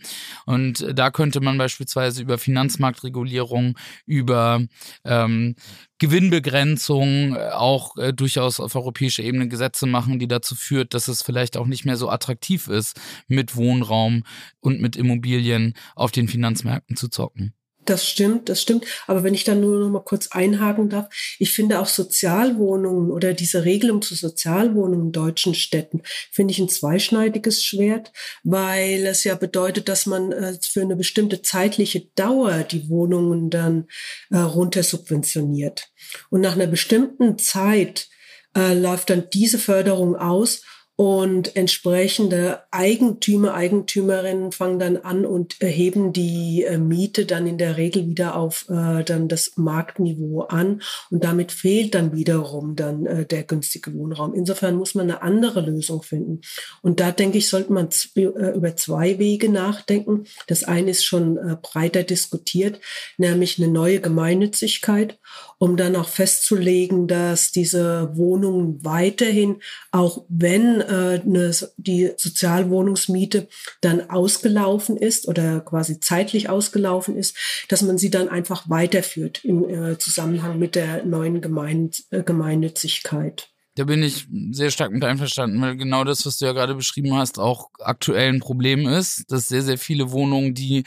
Und 0.46 0.86
da 0.92 1.10
könnte 1.10 1.40
man 1.40 1.58
beispielsweise 1.58 2.22
über 2.22 2.38
Finanzmarktregulierung, 2.38 3.76
über 4.06 4.62
ähm, 5.04 5.56
Gewinnbegrenzung 5.98 7.34
äh, 7.34 7.50
auch 7.50 7.96
äh, 7.96 8.12
durchaus 8.12 8.60
auf 8.60 8.74
europäischer 8.74 9.22
Ebene 9.22 9.48
Gesetze 9.48 9.86
machen, 9.86 10.18
die 10.18 10.28
dazu 10.28 10.54
führt, 10.54 10.94
dass 10.94 11.08
es 11.08 11.22
vielleicht 11.22 11.56
auch 11.56 11.66
nicht 11.66 11.84
mehr 11.84 11.96
so 11.96 12.10
attraktiv 12.10 12.68
ist, 12.68 13.00
mit 13.28 13.56
Wohnraum 13.56 14.24
und 14.60 14.80
mit 14.80 14.96
Immobilien 14.96 15.74
auf 15.94 16.12
den 16.12 16.28
Finanzmärkten 16.28 16.96
zu 16.96 17.08
zocken. 17.08 17.55
Das 17.86 18.06
stimmt, 18.08 18.48
das 18.48 18.60
stimmt. 18.60 18.84
Aber 19.06 19.22
wenn 19.22 19.32
ich 19.32 19.44
dann 19.44 19.60
nur 19.60 19.78
noch 19.78 19.88
mal 19.88 20.02
kurz 20.02 20.28
einhaken 20.32 20.88
darf, 20.88 21.06
ich 21.38 21.52
finde 21.52 21.78
auch 21.78 21.86
Sozialwohnungen 21.86 23.12
oder 23.12 23.32
diese 23.32 23.64
Regelung 23.64 24.02
zu 24.02 24.16
Sozialwohnungen 24.16 25.06
in 25.06 25.12
deutschen 25.12 25.54
Städten 25.54 26.02
finde 26.32 26.52
ich 26.52 26.58
ein 26.58 26.68
zweischneidiges 26.68 27.62
Schwert, 27.62 28.12
weil 28.42 29.06
es 29.06 29.22
ja 29.22 29.36
bedeutet, 29.36 29.88
dass 29.88 30.04
man 30.04 30.32
äh, 30.32 30.58
für 30.60 30.82
eine 30.82 30.96
bestimmte 30.96 31.42
zeitliche 31.42 32.08
Dauer 32.16 32.64
die 32.64 32.88
Wohnungen 32.88 33.50
dann 33.50 33.86
äh, 34.30 34.38
runter 34.38 34.82
subventioniert. 34.82 35.88
Und 36.30 36.40
nach 36.40 36.54
einer 36.54 36.66
bestimmten 36.66 37.38
Zeit 37.38 38.08
äh, 38.56 38.74
läuft 38.74 39.10
dann 39.10 39.28
diese 39.32 39.58
Förderung 39.58 40.16
aus 40.16 40.62
und 40.96 41.56
entsprechende 41.56 42.62
Eigentümer, 42.70 43.52
Eigentümerinnen 43.52 44.50
fangen 44.50 44.78
dann 44.78 44.96
an 44.96 45.26
und 45.26 45.60
erheben 45.60 46.14
die 46.14 46.64
äh, 46.64 46.78
Miete 46.78 47.26
dann 47.26 47.46
in 47.46 47.58
der 47.58 47.76
Regel 47.76 48.08
wieder 48.08 48.34
auf 48.34 48.64
äh, 48.70 49.04
dann 49.04 49.28
das 49.28 49.52
Marktniveau 49.56 50.44
an. 50.44 50.80
Und 51.10 51.22
damit 51.22 51.52
fehlt 51.52 51.94
dann 51.94 52.14
wiederum 52.14 52.76
dann 52.76 53.04
äh, 53.04 53.26
der 53.26 53.42
günstige 53.42 53.92
Wohnraum. 53.92 54.32
Insofern 54.32 54.76
muss 54.76 54.94
man 54.94 55.10
eine 55.10 55.20
andere 55.20 55.60
Lösung 55.60 56.02
finden. 56.02 56.40
Und 56.80 56.98
da 56.98 57.12
denke 57.12 57.36
ich, 57.36 57.50
sollte 57.50 57.74
man 57.74 57.90
äh, 58.14 58.22
über 58.22 58.74
zwei 58.76 59.18
Wege 59.18 59.50
nachdenken. 59.50 60.24
Das 60.46 60.64
eine 60.64 60.92
ist 60.92 61.04
schon 61.04 61.36
äh, 61.36 61.56
breiter 61.60 62.04
diskutiert, 62.04 62.80
nämlich 63.18 63.58
eine 63.58 63.68
neue 63.68 64.00
Gemeinnützigkeit 64.00 65.18
um 65.58 65.76
dann 65.76 65.96
auch 65.96 66.08
festzulegen, 66.08 67.08
dass 67.08 67.50
diese 67.50 68.14
Wohnungen 68.14 68.84
weiterhin, 68.84 69.62
auch 69.90 70.24
wenn 70.28 70.82
äh, 70.86 71.20
eine, 71.24 71.50
die 71.76 72.12
Sozialwohnungsmiete 72.16 73.48
dann 73.80 74.08
ausgelaufen 74.10 74.96
ist 74.96 75.28
oder 75.28 75.60
quasi 75.60 76.00
zeitlich 76.00 76.48
ausgelaufen 76.48 77.16
ist, 77.16 77.36
dass 77.68 77.82
man 77.82 77.98
sie 77.98 78.10
dann 78.10 78.28
einfach 78.28 78.68
weiterführt 78.68 79.44
im 79.44 79.68
äh, 79.68 79.98
Zusammenhang 79.98 80.58
mit 80.58 80.74
der 80.74 81.04
neuen 81.04 81.40
Gemein 81.40 81.90
äh, 82.10 82.22
Gemeinnützigkeit. 82.22 83.48
Da 83.76 83.84
bin 83.84 84.02
ich 84.02 84.26
sehr 84.52 84.70
stark 84.70 84.90
mit 84.90 85.04
einverstanden, 85.04 85.60
weil 85.60 85.76
genau 85.76 86.02
das, 86.04 86.24
was 86.24 86.38
du 86.38 86.46
ja 86.46 86.52
gerade 86.52 86.74
beschrieben 86.74 87.14
hast, 87.14 87.38
auch 87.38 87.68
aktuell 87.78 88.32
ein 88.32 88.40
Problem 88.40 88.88
ist, 88.88 89.30
dass 89.30 89.46
sehr, 89.46 89.62
sehr 89.62 89.76
viele 89.76 90.12
Wohnungen, 90.12 90.54
die 90.54 90.84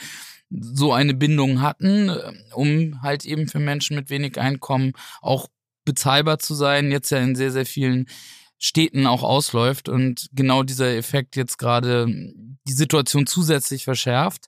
so 0.50 0.92
eine 0.92 1.14
Bindung 1.14 1.62
hatten, 1.62 2.10
äh, 2.10 2.32
um 2.54 3.02
halt 3.02 3.26
eben 3.26 3.48
für 3.48 3.60
Menschen 3.60 3.96
mit 3.96 4.10
wenig 4.10 4.40
Einkommen 4.40 4.94
auch 5.22 5.48
bezahlbar 5.86 6.40
zu 6.40 6.56
sein, 6.56 6.92
jetzt 6.92 7.10
ja 7.12 7.20
in 7.20 7.36
sehr, 7.36 7.52
sehr 7.52 7.66
vielen 7.66 8.08
Städten 8.60 9.08
auch 9.08 9.24
ausläuft 9.24 9.90
und 9.90 10.28
genau 10.34 10.64
dieser 10.64 10.96
Effekt 10.96 11.36
jetzt 11.36 11.58
gerade 11.58 12.08
die 12.08 12.74
Situation 12.74 13.26
zusätzlich 13.26 13.86
verschärft. 13.86 14.46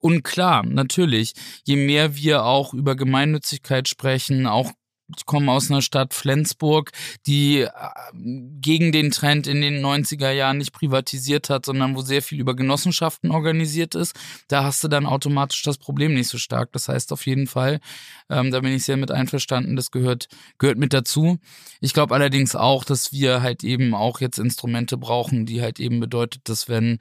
Und 0.00 0.22
klar, 0.22 0.64
natürlich, 0.64 1.34
je 1.64 1.76
mehr 1.76 2.16
wir 2.16 2.44
auch 2.44 2.72
über 2.72 2.96
Gemeinnützigkeit 2.96 3.88
sprechen, 3.88 4.46
auch 4.46 4.72
ich 5.16 5.24
komme 5.24 5.52
aus 5.52 5.70
einer 5.70 5.82
Stadt 5.82 6.12
Flensburg, 6.12 6.92
die 7.26 7.60
äh, 7.60 7.70
gegen 8.14 8.92
den 8.92 9.10
Trend 9.10 9.46
in 9.46 9.60
den 9.60 9.84
90er 9.84 10.30
Jahren 10.30 10.58
nicht 10.58 10.72
privatisiert 10.72 11.48
hat, 11.48 11.64
sondern 11.64 11.96
wo 11.96 12.02
sehr 12.02 12.22
viel 12.22 12.40
über 12.40 12.54
Genossenschaften 12.54 13.30
organisiert 13.30 13.94
ist. 13.94 14.14
Da 14.48 14.64
hast 14.64 14.84
du 14.84 14.88
dann 14.88 15.06
automatisch 15.06 15.62
das 15.62 15.78
Problem 15.78 16.14
nicht 16.14 16.28
so 16.28 16.38
stark. 16.38 16.72
Das 16.72 16.88
heißt 16.88 17.12
auf 17.12 17.26
jeden 17.26 17.46
Fall, 17.46 17.80
ähm, 18.28 18.50
da 18.50 18.60
bin 18.60 18.72
ich 18.72 18.84
sehr 18.84 18.96
mit 18.96 19.10
einverstanden, 19.10 19.76
das 19.76 19.90
gehört, 19.90 20.28
gehört 20.58 20.78
mit 20.78 20.92
dazu. 20.92 21.38
Ich 21.80 21.94
glaube 21.94 22.14
allerdings 22.14 22.54
auch, 22.54 22.84
dass 22.84 23.12
wir 23.12 23.40
halt 23.42 23.64
eben 23.64 23.94
auch 23.94 24.20
jetzt 24.20 24.38
Instrumente 24.38 24.98
brauchen, 24.98 25.46
die 25.46 25.62
halt 25.62 25.80
eben 25.80 26.00
bedeutet, 26.00 26.48
dass 26.48 26.68
wenn 26.68 26.98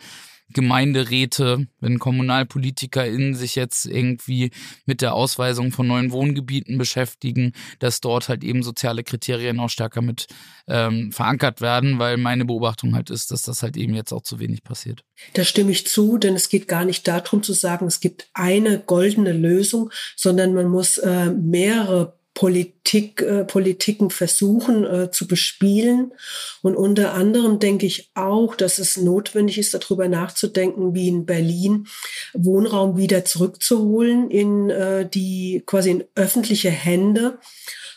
Gemeinderäte, 0.53 1.67
wenn 1.79 1.99
KommunalpolitikerInnen 1.99 3.35
sich 3.35 3.55
jetzt 3.55 3.85
irgendwie 3.85 4.51
mit 4.85 5.01
der 5.01 5.13
Ausweisung 5.13 5.71
von 5.71 5.87
neuen 5.87 6.11
Wohngebieten 6.11 6.77
beschäftigen, 6.77 7.51
dass 7.79 7.99
dort 7.99 8.29
halt 8.29 8.43
eben 8.43 8.63
soziale 8.63 9.03
Kriterien 9.03 9.59
auch 9.59 9.69
stärker 9.69 10.01
mit 10.01 10.27
ähm, 10.67 11.11
verankert 11.11 11.61
werden, 11.61 11.99
weil 11.99 12.17
meine 12.17 12.45
Beobachtung 12.45 12.95
halt 12.95 13.09
ist, 13.09 13.31
dass 13.31 13.41
das 13.41 13.61
halt 13.61 13.77
eben 13.77 13.93
jetzt 13.93 14.13
auch 14.13 14.21
zu 14.21 14.39
wenig 14.39 14.63
passiert. 14.63 15.03
Da 15.33 15.43
stimme 15.43 15.71
ich 15.71 15.87
zu, 15.87 16.17
denn 16.17 16.35
es 16.35 16.49
geht 16.49 16.67
gar 16.67 16.85
nicht 16.85 17.07
darum 17.07 17.43
zu 17.43 17.53
sagen, 17.53 17.87
es 17.87 17.99
gibt 17.99 18.29
eine 18.33 18.79
goldene 18.79 19.33
Lösung, 19.33 19.91
sondern 20.15 20.53
man 20.53 20.67
muss 20.67 20.97
äh, 20.97 21.31
mehrere 21.31 22.16
Politik, 22.37 23.23
äh, 23.23 23.45
Politiken 23.45 24.11
versuchen 24.11 24.85
äh, 24.85 25.09
zu 25.09 25.25
bespielen. 25.25 26.13
Und 26.61 26.75
unter 26.75 27.15
anderem 27.15 27.57
denke 27.57 27.87
ich 27.87 28.11
auch, 28.13 28.53
dass 28.53 28.77
es 28.77 28.95
notwendig 28.95 29.57
ist, 29.57 29.73
darüber 29.73 30.07
nachzudenken, 30.07 30.93
wie 30.93 31.07
in 31.07 31.25
Berlin 31.25 31.87
Wohnraum 32.35 32.95
wieder 32.95 33.25
zurückzuholen 33.25 34.29
in 34.29 34.69
äh, 34.69 35.09
die 35.09 35.63
quasi 35.65 35.89
in 35.89 36.03
öffentliche 36.13 36.69
Hände. 36.69 37.39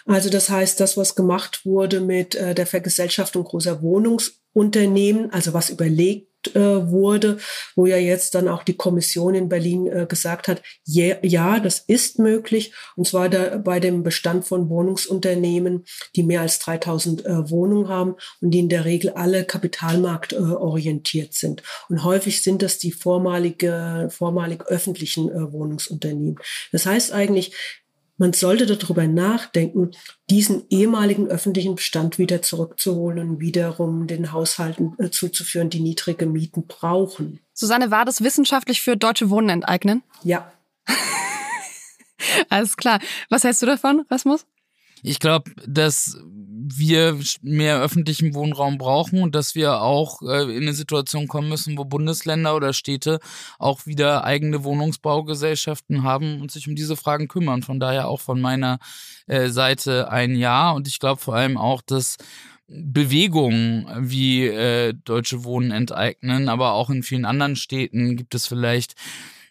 Also 0.06 0.30
das 0.30 0.48
heißt, 0.48 0.80
das, 0.80 0.96
was 0.96 1.14
gemacht 1.14 1.66
wurde 1.66 2.00
mit 2.00 2.34
äh, 2.34 2.54
der 2.54 2.66
Vergesellschaftung 2.66 3.44
großer 3.44 3.82
Wohnungsunternehmen, 3.82 5.30
also 5.34 5.52
was 5.52 5.68
überlegt 5.68 6.29
wurde, 6.54 7.38
wo 7.76 7.86
ja 7.86 7.96
jetzt 7.96 8.34
dann 8.34 8.48
auch 8.48 8.62
die 8.62 8.76
Kommission 8.76 9.34
in 9.34 9.48
Berlin 9.48 9.86
äh, 9.86 10.06
gesagt 10.06 10.48
hat, 10.48 10.62
ja, 10.84 11.16
ja, 11.22 11.60
das 11.60 11.80
ist 11.80 12.18
möglich, 12.18 12.72
und 12.96 13.06
zwar 13.06 13.28
da, 13.28 13.58
bei 13.58 13.80
dem 13.80 14.02
Bestand 14.02 14.46
von 14.46 14.68
Wohnungsunternehmen, 14.68 15.84
die 16.16 16.22
mehr 16.22 16.40
als 16.40 16.58
3000 16.60 17.24
äh, 17.24 17.50
Wohnungen 17.50 17.88
haben 17.88 18.14
und 18.40 18.50
die 18.52 18.60
in 18.60 18.68
der 18.68 18.84
Regel 18.84 19.10
alle 19.10 19.44
kapitalmarktorientiert 19.44 21.34
sind. 21.34 21.62
Und 21.88 22.04
häufig 22.04 22.42
sind 22.42 22.62
das 22.62 22.78
die 22.78 22.92
vormalige, 22.92 24.08
vormalig 24.10 24.66
öffentlichen 24.66 25.30
äh, 25.30 25.52
Wohnungsunternehmen. 25.52 26.38
Das 26.72 26.86
heißt 26.86 27.12
eigentlich, 27.12 27.54
man 28.20 28.34
sollte 28.34 28.66
darüber 28.66 29.08
nachdenken, 29.08 29.92
diesen 30.28 30.64
ehemaligen 30.68 31.28
öffentlichen 31.28 31.76
Bestand 31.76 32.18
wieder 32.18 32.42
zurückzuholen 32.42 33.18
und 33.18 33.40
wiederum 33.40 34.06
den 34.06 34.30
Haushalten 34.30 34.94
äh, 34.98 35.10
zuzuführen, 35.10 35.70
die 35.70 35.80
niedrige 35.80 36.26
Mieten 36.26 36.66
brauchen. 36.66 37.40
Susanne, 37.54 37.90
war 37.90 38.04
das 38.04 38.22
wissenschaftlich 38.22 38.82
für 38.82 38.98
deutsche 38.98 39.30
Wohnen 39.30 39.48
enteignen? 39.48 40.02
Ja. 40.22 40.52
Alles 42.50 42.76
klar. 42.76 43.00
Was 43.30 43.44
hältst 43.44 43.62
du 43.62 43.66
davon, 43.66 44.04
Rasmus? 44.10 44.44
Ich 45.02 45.18
glaube, 45.18 45.50
dass 45.66 46.18
wir 46.76 47.18
mehr 47.42 47.80
öffentlichen 47.80 48.34
Wohnraum 48.34 48.78
brauchen 48.78 49.22
und 49.22 49.34
dass 49.34 49.54
wir 49.54 49.80
auch 49.80 50.22
äh, 50.22 50.42
in 50.56 50.62
eine 50.62 50.72
Situation 50.72 51.28
kommen 51.28 51.48
müssen, 51.48 51.78
wo 51.78 51.84
Bundesländer 51.84 52.54
oder 52.54 52.72
Städte 52.72 53.20
auch 53.58 53.86
wieder 53.86 54.24
eigene 54.24 54.64
Wohnungsbaugesellschaften 54.64 56.02
haben 56.02 56.40
und 56.40 56.50
sich 56.50 56.68
um 56.68 56.74
diese 56.74 56.96
Fragen 56.96 57.28
kümmern. 57.28 57.62
Von 57.62 57.80
daher 57.80 58.08
auch 58.08 58.20
von 58.20 58.40
meiner 58.40 58.78
äh, 59.26 59.48
Seite 59.48 60.10
ein 60.10 60.34
Ja. 60.36 60.70
Und 60.70 60.88
ich 60.88 60.98
glaube 60.98 61.20
vor 61.20 61.34
allem 61.34 61.56
auch, 61.56 61.82
dass 61.82 62.16
Bewegungen 62.68 63.86
wie 63.98 64.46
äh, 64.46 64.94
Deutsche 65.04 65.42
Wohnen 65.44 65.72
enteignen, 65.72 66.48
aber 66.48 66.72
auch 66.74 66.88
in 66.88 67.02
vielen 67.02 67.24
anderen 67.24 67.56
Städten 67.56 68.16
gibt 68.16 68.34
es 68.34 68.46
vielleicht 68.46 68.94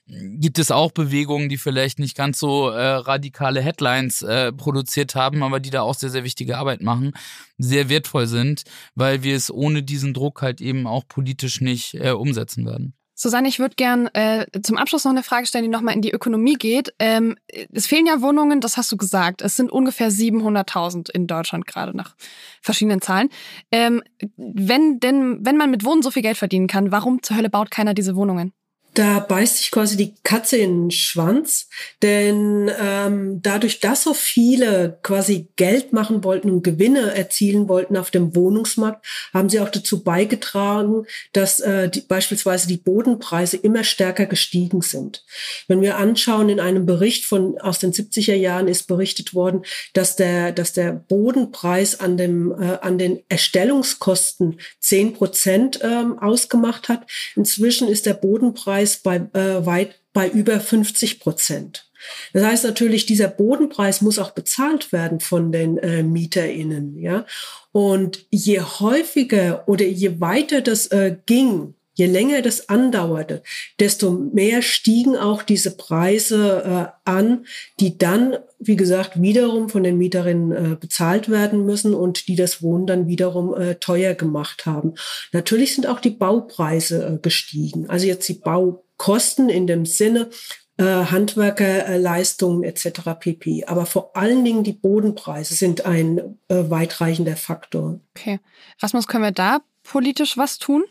gibt 0.09 0.59
es 0.59 0.71
auch 0.71 0.91
Bewegungen, 0.91 1.49
die 1.49 1.57
vielleicht 1.57 1.99
nicht 1.99 2.17
ganz 2.17 2.39
so 2.39 2.69
äh, 2.69 2.81
radikale 2.81 3.61
Headlines 3.61 4.21
äh, 4.21 4.51
produziert 4.51 5.15
haben, 5.15 5.43
aber 5.43 5.59
die 5.59 5.69
da 5.69 5.81
auch 5.81 5.95
sehr, 5.95 6.09
sehr 6.09 6.23
wichtige 6.23 6.57
Arbeit 6.57 6.81
machen, 6.81 7.13
sehr 7.57 7.89
wertvoll 7.89 8.27
sind, 8.27 8.63
weil 8.95 9.23
wir 9.23 9.35
es 9.35 9.51
ohne 9.51 9.83
diesen 9.83 10.13
Druck 10.13 10.41
halt 10.41 10.61
eben 10.61 10.87
auch 10.87 11.07
politisch 11.07 11.61
nicht 11.61 11.95
äh, 11.95 12.11
umsetzen 12.11 12.65
werden. 12.65 12.93
Susanne, 13.21 13.49
ich 13.49 13.59
würde 13.59 13.75
gern 13.75 14.07
äh, 14.13 14.45
zum 14.63 14.77
Abschluss 14.77 15.03
noch 15.03 15.11
eine 15.11 15.23
Frage 15.23 15.45
stellen, 15.45 15.65
die 15.65 15.69
nochmal 15.69 15.93
in 15.93 16.01
die 16.01 16.11
Ökonomie 16.11 16.53
geht. 16.53 16.93
Ähm, 16.99 17.35
es 17.73 17.85
fehlen 17.85 18.05
ja 18.05 18.21
Wohnungen, 18.21 18.61
das 18.61 18.77
hast 18.77 18.89
du 18.93 18.95
gesagt. 18.95 19.41
Es 19.41 19.57
sind 19.57 19.69
ungefähr 19.69 20.09
700.000 20.09 21.11
in 21.11 21.27
Deutschland 21.27 21.67
gerade 21.67 21.95
nach 21.95 22.15
verschiedenen 22.61 23.01
Zahlen. 23.01 23.27
Ähm, 23.73 24.01
wenn 24.37 25.01
denn, 25.01 25.45
wenn 25.45 25.57
man 25.57 25.69
mit 25.69 25.83
Wohnen 25.83 26.01
so 26.01 26.11
viel 26.11 26.21
Geld 26.21 26.37
verdienen 26.37 26.67
kann, 26.67 26.93
warum 26.93 27.21
zur 27.21 27.35
Hölle 27.35 27.49
baut 27.49 27.71
keiner 27.71 27.93
diese 27.93 28.15
Wohnungen? 28.15 28.53
Da 28.95 29.19
beißt 29.19 29.58
sich 29.58 29.71
quasi 29.71 29.97
die 29.97 30.15
Katze 30.23 30.58
in 30.58 30.86
den 30.86 30.91
Schwanz, 30.91 31.69
denn 32.02 32.71
ähm, 32.82 33.39
dadurch, 33.41 33.80
dass 33.80 34.04
so 34.04 34.15
viele 34.15 34.99
quasi 35.04 35.47
Geld 35.58 35.93
machen 35.93 36.23
wollten 36.23 36.49
und 36.49 36.63
Gewinne 36.63 37.13
erzielen 37.15 37.69
wollten 37.69 37.95
auf 37.97 38.10
dem 38.10 38.36
Wohnungsmarkt, 38.36 39.06
haben 39.32 39.47
sie 39.47 39.60
auch 39.60 39.69
dazu 39.69 40.04
beigetragen, 40.04 41.06
dass 41.34 41.60
äh, 41.60 41.89
die, 41.89 42.02
beispielsweise 42.02 42.67
die 42.67 42.78
Bodenpreise 42.78 43.58
immer 43.58 43.84
stärker 43.84 44.25
gestiegen 44.25 44.82
sind. 44.82 45.23
Wenn 45.67 45.82
wir 45.82 45.97
anschauen, 45.97 46.49
in 46.49 46.60
einem 46.60 46.88
Bericht 46.88 47.25
von 47.25 47.60
aus 47.60 47.78
den 47.78 47.93
70er 47.93 48.36
Jahren 48.36 48.67
ist 48.67 48.88
berichtet 48.88 49.36
worden, 49.36 49.63
dass 49.93 50.15
der, 50.15 50.52
dass 50.52 50.73
der 50.73 50.93
Bodenpreis 50.93 51.99
an, 51.99 52.17
dem, 52.17 52.52
äh, 52.52 52.80
an 52.82 52.97
den 52.97 53.21
Erstellungskosten 53.30 54.60
zehn 54.80 55.13
Prozent 55.13 55.80
ähm, 55.84 56.17
ausgemacht 56.17 56.89
hat. 56.89 57.06
Inzwischen 57.36 57.88
ist 57.88 58.08
der 58.08 58.15
Bodenpreis 58.15 58.78
Bodenpreis 58.79 58.97
bei 58.97 59.15
äh, 59.33 59.65
weit 59.65 59.99
bei 60.13 60.27
über 60.27 60.59
50 60.59 61.19
Prozent. 61.19 61.85
Das 62.33 62.43
heißt 62.43 62.63
natürlich, 62.63 63.05
dieser 63.05 63.27
Bodenpreis 63.27 64.01
muss 64.01 64.19
auch 64.19 64.31
bezahlt 64.31 64.91
werden 64.91 65.19
von 65.19 65.51
den 65.51 65.77
äh, 65.77 66.01
MieterInnen, 66.01 66.97
ja. 66.97 67.25
Und 67.71 68.25
je 68.31 68.61
häufiger 68.61 69.67
oder 69.67 69.85
je 69.85 70.19
weiter 70.19 70.61
das 70.61 70.87
äh, 70.87 71.17
ging, 71.25 71.75
je 71.99 72.07
länger 72.07 72.41
das 72.41 72.69
andauerte, 72.69 73.43
desto 73.79 74.12
mehr 74.12 74.62
stiegen 74.62 75.17
auch 75.17 75.43
diese 75.43 75.75
Preise 75.75 76.93
äh, 77.05 77.09
an, 77.09 77.45
die 77.81 77.97
dann, 77.97 78.38
wie 78.57 78.77
gesagt, 78.77 79.21
wiederum 79.21 79.67
von 79.67 79.83
den 79.83 79.97
Mieterinnen 79.97 80.51
äh, 80.51 80.75
bezahlt 80.75 81.29
werden 81.29 81.65
müssen 81.65 81.93
und 81.93 82.29
die 82.29 82.38
das 82.38 82.63
Wohnen 82.63 82.88
dann 82.88 83.07
wiederum 83.07 83.53
äh, 83.53 83.75
teuer 83.75 84.13
gemacht 84.13 84.65
haben. 84.65 84.93
Natürlich 85.33 85.75
sind 85.75 85.88
auch 85.88 85.99
die 85.99 86.09
Baupreise 86.09 87.05
äh, 87.05 87.17
gestiegen. 87.21 87.89
Also 87.89 88.07
jetzt 88.07 88.29
die 88.29 88.33
Baukosten 88.33 89.49
in 89.49 89.67
dem 89.67 89.85
Sinne, 89.85 90.29
äh, 90.77 90.83
Handwerkerleistungen 90.83 92.63
etc. 92.63 93.01
pp. 93.19 93.65
Aber 93.65 93.85
vor 93.85 94.15
allen 94.15 94.45
Dingen 94.45 94.63
die 94.63 94.71
Bodenpreise 94.71 95.53
sind 95.53 95.85
ein 95.85 96.38
äh, 96.47 96.69
weitreichender 96.69 97.35
Faktor. 97.35 97.99
Okay. 98.15 98.39
Rasmus, 98.81 99.07
können 99.07 99.25
wir 99.25 99.33
da 99.33 99.59
politisch 99.83 100.38
was 100.38 100.59
tun? 100.59 100.85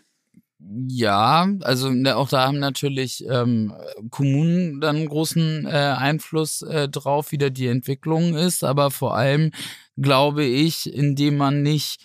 Ja, 0.60 1.46
also 1.62 1.90
ne, 1.90 2.16
auch 2.16 2.28
da 2.28 2.46
haben 2.46 2.58
natürlich 2.58 3.24
ähm, 3.28 3.72
Kommunen 4.10 4.80
dann 4.80 5.06
großen 5.06 5.66
äh, 5.66 5.68
Einfluss 5.70 6.62
äh, 6.62 6.88
drauf, 6.88 7.30
wie 7.30 7.38
da 7.38 7.48
die 7.48 7.68
Entwicklung 7.68 8.34
ist, 8.34 8.64
aber 8.64 8.90
vor 8.90 9.16
allem 9.16 9.52
glaube 9.96 10.44
ich, 10.44 10.92
indem 10.92 11.36
man 11.36 11.62
nicht 11.62 12.00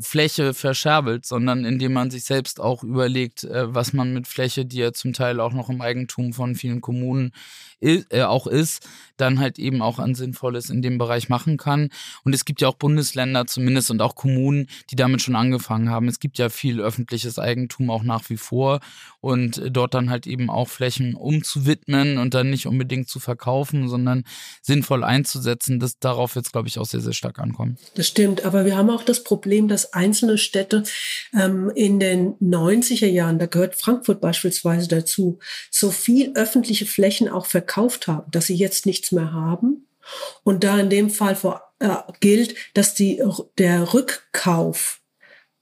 Fläche 0.00 0.54
verscherbelt, 0.54 1.26
sondern 1.26 1.64
indem 1.64 1.92
man 1.92 2.10
sich 2.10 2.24
selbst 2.24 2.60
auch 2.60 2.82
überlegt, 2.82 3.44
äh, 3.44 3.74
was 3.74 3.92
man 3.92 4.12
mit 4.12 4.26
Fläche, 4.26 4.64
die 4.64 4.78
ja 4.78 4.92
zum 4.92 5.12
Teil 5.12 5.40
auch 5.40 5.52
noch 5.52 5.68
im 5.68 5.80
Eigentum 5.80 6.32
von 6.32 6.54
vielen 6.54 6.80
Kommunen 6.80 7.32
äh, 7.80 8.22
auch 8.22 8.46
ist, 8.46 8.86
dann 9.16 9.40
halt 9.40 9.58
eben 9.58 9.82
auch 9.82 9.98
an 9.98 10.14
Sinnvolles 10.14 10.70
in 10.70 10.82
dem 10.82 10.98
Bereich 10.98 11.28
machen 11.28 11.56
kann. 11.56 11.90
Und 12.24 12.34
es 12.34 12.44
gibt 12.44 12.60
ja 12.60 12.68
auch 12.68 12.74
Bundesländer 12.74 13.46
zumindest 13.46 13.90
und 13.90 14.02
auch 14.02 14.14
Kommunen, 14.14 14.68
die 14.90 14.96
damit 14.96 15.22
schon 15.22 15.36
angefangen 15.36 15.90
haben. 15.90 16.08
Es 16.08 16.20
gibt 16.20 16.38
ja 16.38 16.48
viel 16.48 16.80
öffentliches 16.80 17.38
Eigentum 17.38 17.90
auch 17.90 18.02
nach 18.02 18.28
wie 18.28 18.36
vor 18.36 18.80
und 19.20 19.58
äh, 19.58 19.70
dort 19.70 19.94
dann 19.94 20.10
halt 20.10 20.26
eben 20.26 20.50
auch 20.50 20.68
Flächen 20.68 21.14
umzuwidmen 21.14 22.18
und 22.18 22.34
dann 22.34 22.50
nicht 22.50 22.66
unbedingt 22.66 23.08
zu 23.08 23.20
verkaufen, 23.20 23.88
sondern 23.88 24.24
sinnvoll 24.62 25.04
einzusetzen. 25.04 25.80
Das 25.80 25.98
darauf 25.98 26.34
jetzt, 26.36 26.52
glaube 26.52 26.68
ich, 26.68 26.78
auch 26.78 26.86
sehr, 26.86 27.00
sehr 27.00 27.12
stark 27.12 27.38
ankommen. 27.38 27.78
Das 27.94 28.08
stimmt, 28.08 28.44
aber 28.44 28.64
wir 28.64 28.76
haben 28.76 28.90
auch 28.90 29.02
das 29.02 29.24
Problem, 29.24 29.49
dass 29.68 29.92
einzelne 29.92 30.38
Städte 30.38 30.84
ähm, 31.34 31.70
in 31.74 32.00
den 32.00 32.34
90er 32.38 33.06
Jahren, 33.06 33.38
da 33.38 33.46
gehört 33.46 33.74
Frankfurt 33.74 34.20
beispielsweise 34.20 34.88
dazu, 34.88 35.38
so 35.70 35.90
viel 35.90 36.32
öffentliche 36.34 36.86
Flächen 36.86 37.28
auch 37.28 37.46
verkauft 37.46 38.06
haben, 38.06 38.30
dass 38.30 38.46
sie 38.46 38.56
jetzt 38.56 38.86
nichts 38.86 39.12
mehr 39.12 39.32
haben. 39.32 39.86
Und 40.42 40.64
da 40.64 40.78
in 40.78 40.90
dem 40.90 41.10
Fall 41.10 41.36
vor, 41.36 41.62
äh, 41.78 41.96
gilt, 42.20 42.54
dass 42.74 42.94
die, 42.94 43.22
der 43.58 43.92
Rückkauf 43.92 45.00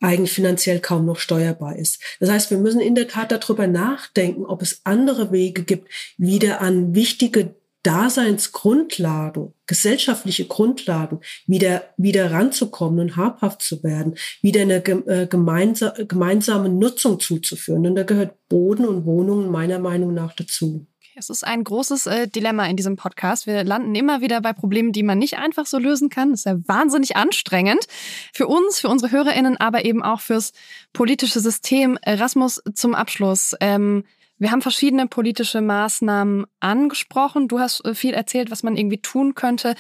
eigentlich 0.01 0.33
finanziell 0.33 0.81
kaum 0.81 1.07
noch 1.07 1.18
steuerbar 1.18 1.77
ist. 1.77 2.01
Das 2.20 2.31
heißt, 2.31 2.51
wir 2.51 2.59
müssen 2.59 2.81
in 2.81 2.94
der 2.94 3.09
Tat 3.09 3.33
darüber 3.33 3.66
nachdenken, 3.66 4.46
ob 4.46 4.62
es 4.62 4.81
andere 4.85 5.33
Wege 5.33 5.64
gibt, 5.64 5.88
wieder 6.16 6.61
an 6.61 6.94
wichtige 6.94 7.57
Daseinsgrundlagen, 7.83 9.55
gesellschaftliche 9.67 10.47
Grundlagen 10.47 11.21
wieder, 11.47 11.85
wieder 11.97 12.31
ranzukommen 12.31 13.01
und 13.01 13.17
habhaft 13.17 13.62
zu 13.62 13.83
werden, 13.83 14.17
wieder 14.43 14.62
eine 14.62 14.85
äh, 14.85 15.27
gemeinsame 15.27 16.69
Nutzung 16.69 17.21
zuzuführen. 17.21 17.87
Und 17.87 17.95
da 17.95 18.03
gehört 18.03 18.49
Boden 18.49 18.87
und 18.87 19.05
Wohnungen 19.05 19.51
meiner 19.51 19.79
Meinung 19.79 20.12
nach 20.12 20.35
dazu. 20.35 20.87
Es 21.19 21.31
ist 21.31 21.45
ein 21.45 21.64
großes 21.64 22.07
äh, 22.07 22.29
Dilemma 22.29 22.67
in 22.67 22.77
diesem 22.77 22.95
Podcast. 22.95 23.49
Wir 23.49 23.64
landen 23.64 23.97
immer 23.97 24.21
wieder 24.21 24.41
bei 24.41 24.53
Problemen, 24.53 24.93
die 24.93 25.03
man 25.03 25.19
nicht 25.19 25.37
einfach 25.37 25.67
so 25.67 25.77
lösen 25.77 26.11
kann. 26.11 26.31
Das 26.31 26.41
ist 26.41 26.47
ja 26.47 26.57
wahnsinnig 26.67 27.17
anstrengend 27.17 27.87
für 28.33 28.47
uns, 28.47 28.79
für 28.79 28.88
unsere 28.88 29.11
HörerInnen, 29.11 29.57
aber 29.57 29.85
eben 29.85 30.05
auch 30.05 30.21
fürs 30.21 30.53
politische 30.93 31.41
System. 31.41 31.99
Erasmus 32.03 32.62
zum 32.73 32.95
Abschluss. 32.95 33.57
Ähm, 33.61 34.05
wir 34.38 34.51
haben 34.51 34.62
verschiedene 34.62 35.07
politische 35.07 35.61
Maßnahmen 35.61 36.46
angesprochen. 36.61 37.48
Du 37.48 37.59
hast 37.59 37.85
äh, 37.85 37.94
viel 37.94 38.14
erzählt, 38.14 38.51
was 38.51 38.62
man 38.62 38.77
irgendwie 38.77 38.98
tun 38.98 39.35
könnte. 39.35 39.74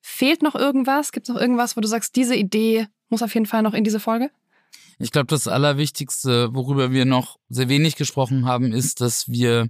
Fehlt 0.00 0.42
noch 0.42 0.54
irgendwas? 0.54 1.12
Gibt 1.12 1.28
es 1.28 1.34
noch 1.34 1.40
irgendwas, 1.40 1.76
wo 1.76 1.80
du 1.80 1.88
sagst, 1.88 2.16
diese 2.16 2.36
Idee 2.36 2.86
muss 3.08 3.22
auf 3.22 3.34
jeden 3.34 3.46
Fall 3.46 3.62
noch 3.62 3.74
in 3.74 3.84
diese 3.84 4.00
Folge? 4.00 4.30
Ich 4.98 5.10
glaube, 5.10 5.26
das 5.26 5.48
Allerwichtigste, 5.48 6.54
worüber 6.54 6.92
wir 6.92 7.04
noch 7.04 7.38
sehr 7.48 7.68
wenig 7.68 7.96
gesprochen 7.96 8.46
haben, 8.46 8.72
ist, 8.72 9.00
dass 9.00 9.28
wir 9.28 9.68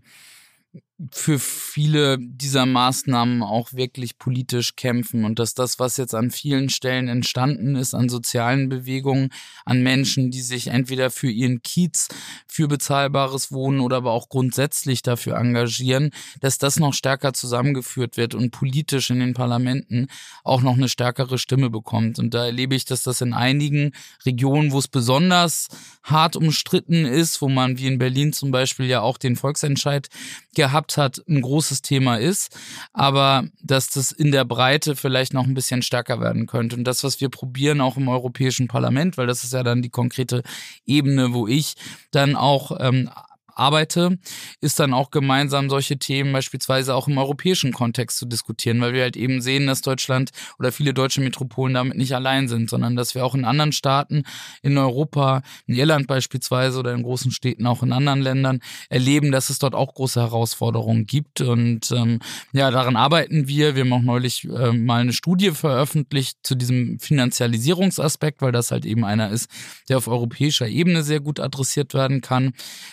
für 1.11 1.41
viele 1.41 2.19
dieser 2.21 2.67
Maßnahmen 2.67 3.43
auch 3.43 3.73
wirklich 3.73 4.17
politisch 4.17 4.77
kämpfen 4.77 5.25
und 5.25 5.41
dass 5.41 5.55
das, 5.55 5.81
was 5.81 5.97
jetzt 5.97 6.15
an 6.15 6.31
vielen 6.31 6.69
Stellen 6.69 7.09
entstanden 7.09 7.75
ist, 7.75 7.95
an 7.95 8.09
sozialen 8.09 8.69
Bewegungen, 8.69 9.31
an 9.65 9.83
Menschen, 9.83 10.31
die 10.31 10.41
sich 10.41 10.69
entweder 10.69 11.11
für 11.11 11.29
ihren 11.29 11.63
Kiez, 11.63 12.07
für 12.47 12.69
bezahlbares 12.69 13.51
Wohnen 13.51 13.81
oder 13.81 13.97
aber 13.97 14.13
auch 14.13 14.29
grundsätzlich 14.29 15.03
dafür 15.03 15.37
engagieren, 15.37 16.11
dass 16.41 16.59
das 16.59 16.79
noch 16.79 16.95
stärker 16.95 17.33
zusammengeführt 17.33 18.17
wird 18.17 18.37
und 18.37 18.53
politisch 18.53 19.11
in 19.11 19.19
den 19.19 19.35
Parlamenten 19.35 20.07
auch 20.45 20.63
noch 20.63 20.75
eine 20.75 20.89
stärkere 20.89 21.39
Stimme 21.39 21.71
bekommt. 21.71 22.21
Und 22.21 22.35
da 22.35 22.47
erlebe 22.47 22.77
ich, 22.77 22.85
dass 22.85 23.03
das 23.03 23.21
in 23.21 23.33
einigen 23.33 23.93
Regionen, 24.25 24.71
wo 24.71 24.79
es 24.79 24.87
besonders 24.87 25.67
hart 26.05 26.37
umstritten 26.37 27.05
ist, 27.05 27.43
wo 27.43 27.49
man 27.49 27.79
wie 27.79 27.89
in 27.89 27.99
Berlin 27.99 28.33
zum 28.33 28.53
Beispiel 28.53 28.87
ja 28.87 29.01
auch 29.01 29.19
den 29.19 29.35
Volksentscheid 29.35 30.09
gehabt 30.55 30.84
hat, 30.97 31.23
ein 31.29 31.43
großes 31.43 31.83
Thema 31.83 32.17
ist, 32.17 32.57
aber 32.93 33.45
dass 33.63 33.91
das 33.91 34.13
in 34.13 34.33
der 34.33 34.45
Breite 34.45 34.97
vielleicht 34.97 35.35
noch 35.35 35.45
ein 35.45 35.55
bisschen 35.55 35.83
stärker 35.83 36.21
werden 36.21 36.47
könnte. 36.47 36.77
Und 36.77 36.85
das, 36.85 37.05
was 37.05 37.21
wir 37.21 37.29
probieren, 37.29 37.81
auch 37.81 37.97
im 37.97 38.09
Europäischen 38.09 38.69
Parlament, 38.69 39.17
weil 39.17 39.27
das 39.27 39.45
ist 39.45 39.53
ja 39.53 39.63
dann 39.63 39.83
die 39.83 39.91
konkrete 39.91 40.43
Ebene, 40.87 41.33
wo 41.33 41.47
ich 41.47 41.75
dann 42.11 42.37
auch 42.37 42.77
ähm, 42.81 43.11
arbeite, 43.55 44.19
ist 44.61 44.81
dann 44.81 44.95
auch 44.95 45.11
gemeinsam 45.11 45.71
solche 45.71 45.99
Themen 45.99 46.33
beispielsweise 46.33 46.95
auch 46.95 47.09
im 47.09 47.19
europäischen 47.19 47.73
Kontext 47.73 48.19
zu 48.19 48.27
diskutieren, 48.27 48.81
weil 48.81 48.93
wir 48.93 49.03
halt 49.03 49.17
eben 49.17 49.41
sehen, 49.41 49.67
dass 49.67 49.83
Deutschland 49.83 50.31
oder 50.59 50.73
viele 50.73 50.95
deutsche 50.95 51.21
Metropolen 51.21 51.75
damit 51.75 51.97
nicht 51.97 52.15
allein 52.15 52.49
sind, 52.49 52.71
sondern 52.71 52.97
dass 52.97 53.15
wir 53.15 53.25
auch 53.25 53.35
in 53.35 53.45
anderen 53.45 53.73
Staaten 53.73 54.25
in 54.63 54.77
Europa, 54.79 55.43
in 55.67 55.75
Irland 55.75 56.07
beispielsweise 56.07 56.79
oder 56.79 56.93
in 56.93 57.03
großen 57.03 57.31
Städten 57.31 57.67
auch 57.67 57.83
in 57.83 57.93
anderen 57.93 58.21
Ländern 58.21 58.61
erleben, 58.89 59.33
dass 59.33 59.51
es 59.51 59.59
dort 59.59 59.75
auch 59.75 59.95
große 59.95 60.21
Herausforderungen 60.21 61.07
gibt 61.07 61.41
und 61.41 61.91
ähm, 61.93 62.21
ja, 62.53 62.71
daran 62.71 62.97
arbeiten 62.97 63.49
wir. 63.49 63.75
Wir 63.75 63.85
haben 63.85 63.93
auch 63.93 64.03
neulich 64.03 64.45
äh, 64.45 64.73
mal 64.73 65.01
eine 65.01 65.13
Studie 65.13 65.51
veröffentlicht 65.51 66.39
zu 66.43 66.55
diesem 66.55 66.99
Finanzialisierungsaspekt, 66.99 68.43
weil 68.43 68.53
das 68.53 68.71
halt 68.71 68.85
eben 68.85 69.05
einer 69.05 69.31
ist, 69.31 69.49
der 69.89 69.99
auf 69.99 70.09
europäischer 70.09 70.69
Ebene 70.69 71.03
sehr 71.03 71.21
gut 71.21 71.41
adressiert 71.41 71.95
werden 71.95 72.21
kann. 72.21 72.53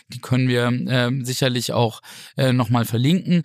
Die 0.09 0.19
können 0.19 0.47
wir 0.51 0.67
äh, 0.67 1.09
sicherlich 1.23 1.73
auch 1.73 2.01
äh, 2.37 2.53
nochmal 2.53 2.85
verlinken 2.85 3.43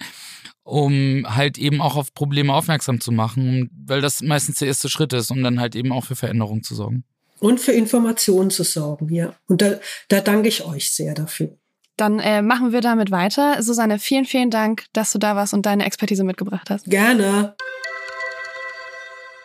um 0.66 1.24
halt 1.28 1.58
eben 1.58 1.80
auch 1.80 1.94
auf 1.94 2.12
Probleme 2.12 2.52
aufmerksam 2.52 3.00
zu 3.00 3.12
machen, 3.12 3.70
weil 3.86 4.00
das 4.00 4.20
meistens 4.20 4.58
der 4.58 4.68
erste 4.68 4.88
Schritt 4.88 5.12
ist, 5.12 5.30
um 5.30 5.42
dann 5.42 5.60
halt 5.60 5.76
eben 5.76 5.92
auch 5.92 6.04
für 6.04 6.16
Veränderungen 6.16 6.64
zu 6.64 6.74
sorgen. 6.74 7.04
Und 7.38 7.60
für 7.60 7.72
Informationen 7.72 8.50
zu 8.50 8.64
sorgen, 8.64 9.08
ja. 9.12 9.34
Und 9.46 9.62
da, 9.62 9.78
da 10.08 10.20
danke 10.20 10.48
ich 10.48 10.64
euch 10.64 10.92
sehr 10.92 11.14
dafür. 11.14 11.56
Dann 11.96 12.18
äh, 12.18 12.42
machen 12.42 12.72
wir 12.72 12.80
damit 12.80 13.10
weiter. 13.10 13.62
Susanne, 13.62 13.98
vielen, 13.98 14.24
vielen 14.24 14.50
Dank, 14.50 14.86
dass 14.92 15.12
du 15.12 15.18
da 15.18 15.36
warst 15.36 15.54
und 15.54 15.64
deine 15.64 15.86
Expertise 15.86 16.24
mitgebracht 16.24 16.68
hast. 16.68 16.86
Gerne. 16.86 17.54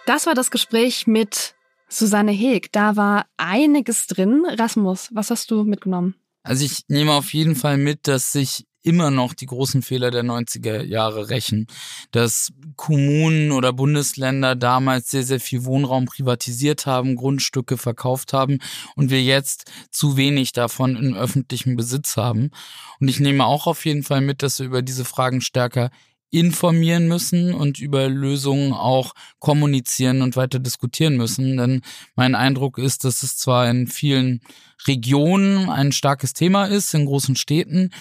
Das 0.06 0.26
war 0.26 0.34
das 0.34 0.52
Gespräch 0.52 1.06
mit 1.06 1.54
Susanne 1.88 2.32
Heg. 2.32 2.72
Da 2.72 2.96
war 2.96 3.28
einiges 3.38 4.08
drin. 4.08 4.44
Rasmus, 4.50 5.10
was 5.14 5.30
hast 5.30 5.52
du 5.52 5.64
mitgenommen? 5.64 6.16
Also 6.44 6.66
ich 6.66 6.84
nehme 6.88 7.14
auf 7.14 7.34
jeden 7.34 7.56
Fall 7.56 7.78
mit, 7.78 8.08
dass 8.08 8.32
sich 8.32 8.66
immer 8.84 9.12
noch 9.12 9.34
die 9.34 9.46
großen 9.46 9.82
Fehler 9.82 10.12
der 10.12 10.24
90er 10.24 10.84
Jahre 10.84 11.30
rächen. 11.30 11.68
Dass 12.12 12.52
Kommunen 12.76 13.52
oder 13.52 13.74
Bundesländer 13.74 14.56
damals 14.56 15.12
sehr, 15.12 15.24
sehr 15.24 15.40
viel 15.40 15.66
Wohnraum 15.66 16.06
privatisiert 16.06 16.86
haben, 16.86 17.16
Grundstücke 17.16 17.78
verkauft 17.78 18.34
haben 18.34 18.60
und 18.96 19.10
wir 19.10 19.22
jetzt 19.22 19.72
zu 19.92 20.18
wenig 20.18 20.52
davon 20.54 20.96
in 20.96 21.16
öffentlichem 21.16 21.76
Besitz 21.76 22.18
haben. 22.18 22.52
Und 23.00 23.08
ich 23.08 23.20
nehme 23.20 23.46
auch 23.46 23.68
auf 23.68 23.86
jeden 23.86 24.04
Fall 24.04 24.22
mit, 24.22 24.42
dass 24.42 24.60
wir 24.60 24.66
über 24.66 24.82
diese 24.82 25.06
Fragen 25.06 25.42
stärker 25.42 25.92
informieren 26.32 27.08
müssen 27.08 27.54
und 27.54 27.80
über 27.80 28.08
Lösungen 28.08 28.74
auch 28.74 29.14
kommunizieren 29.40 30.22
und 30.22 30.38
weiter 30.38 30.60
diskutieren 30.60 31.18
müssen. 31.18 31.58
Denn 31.58 31.82
mein 32.16 32.36
Eindruck 32.36 32.78
ist, 32.78 33.04
dass 33.04 33.22
es 33.22 33.38
zwar 33.38 33.70
in 33.70 33.88
vielen 33.88 34.40
Regionen 34.88 35.70
ein 35.70 35.92
starkes 35.92 36.34
Thema 36.34 36.66
ist, 36.66 36.94
in 36.94 37.06
großen 37.06 37.36
Städten, 37.36 37.92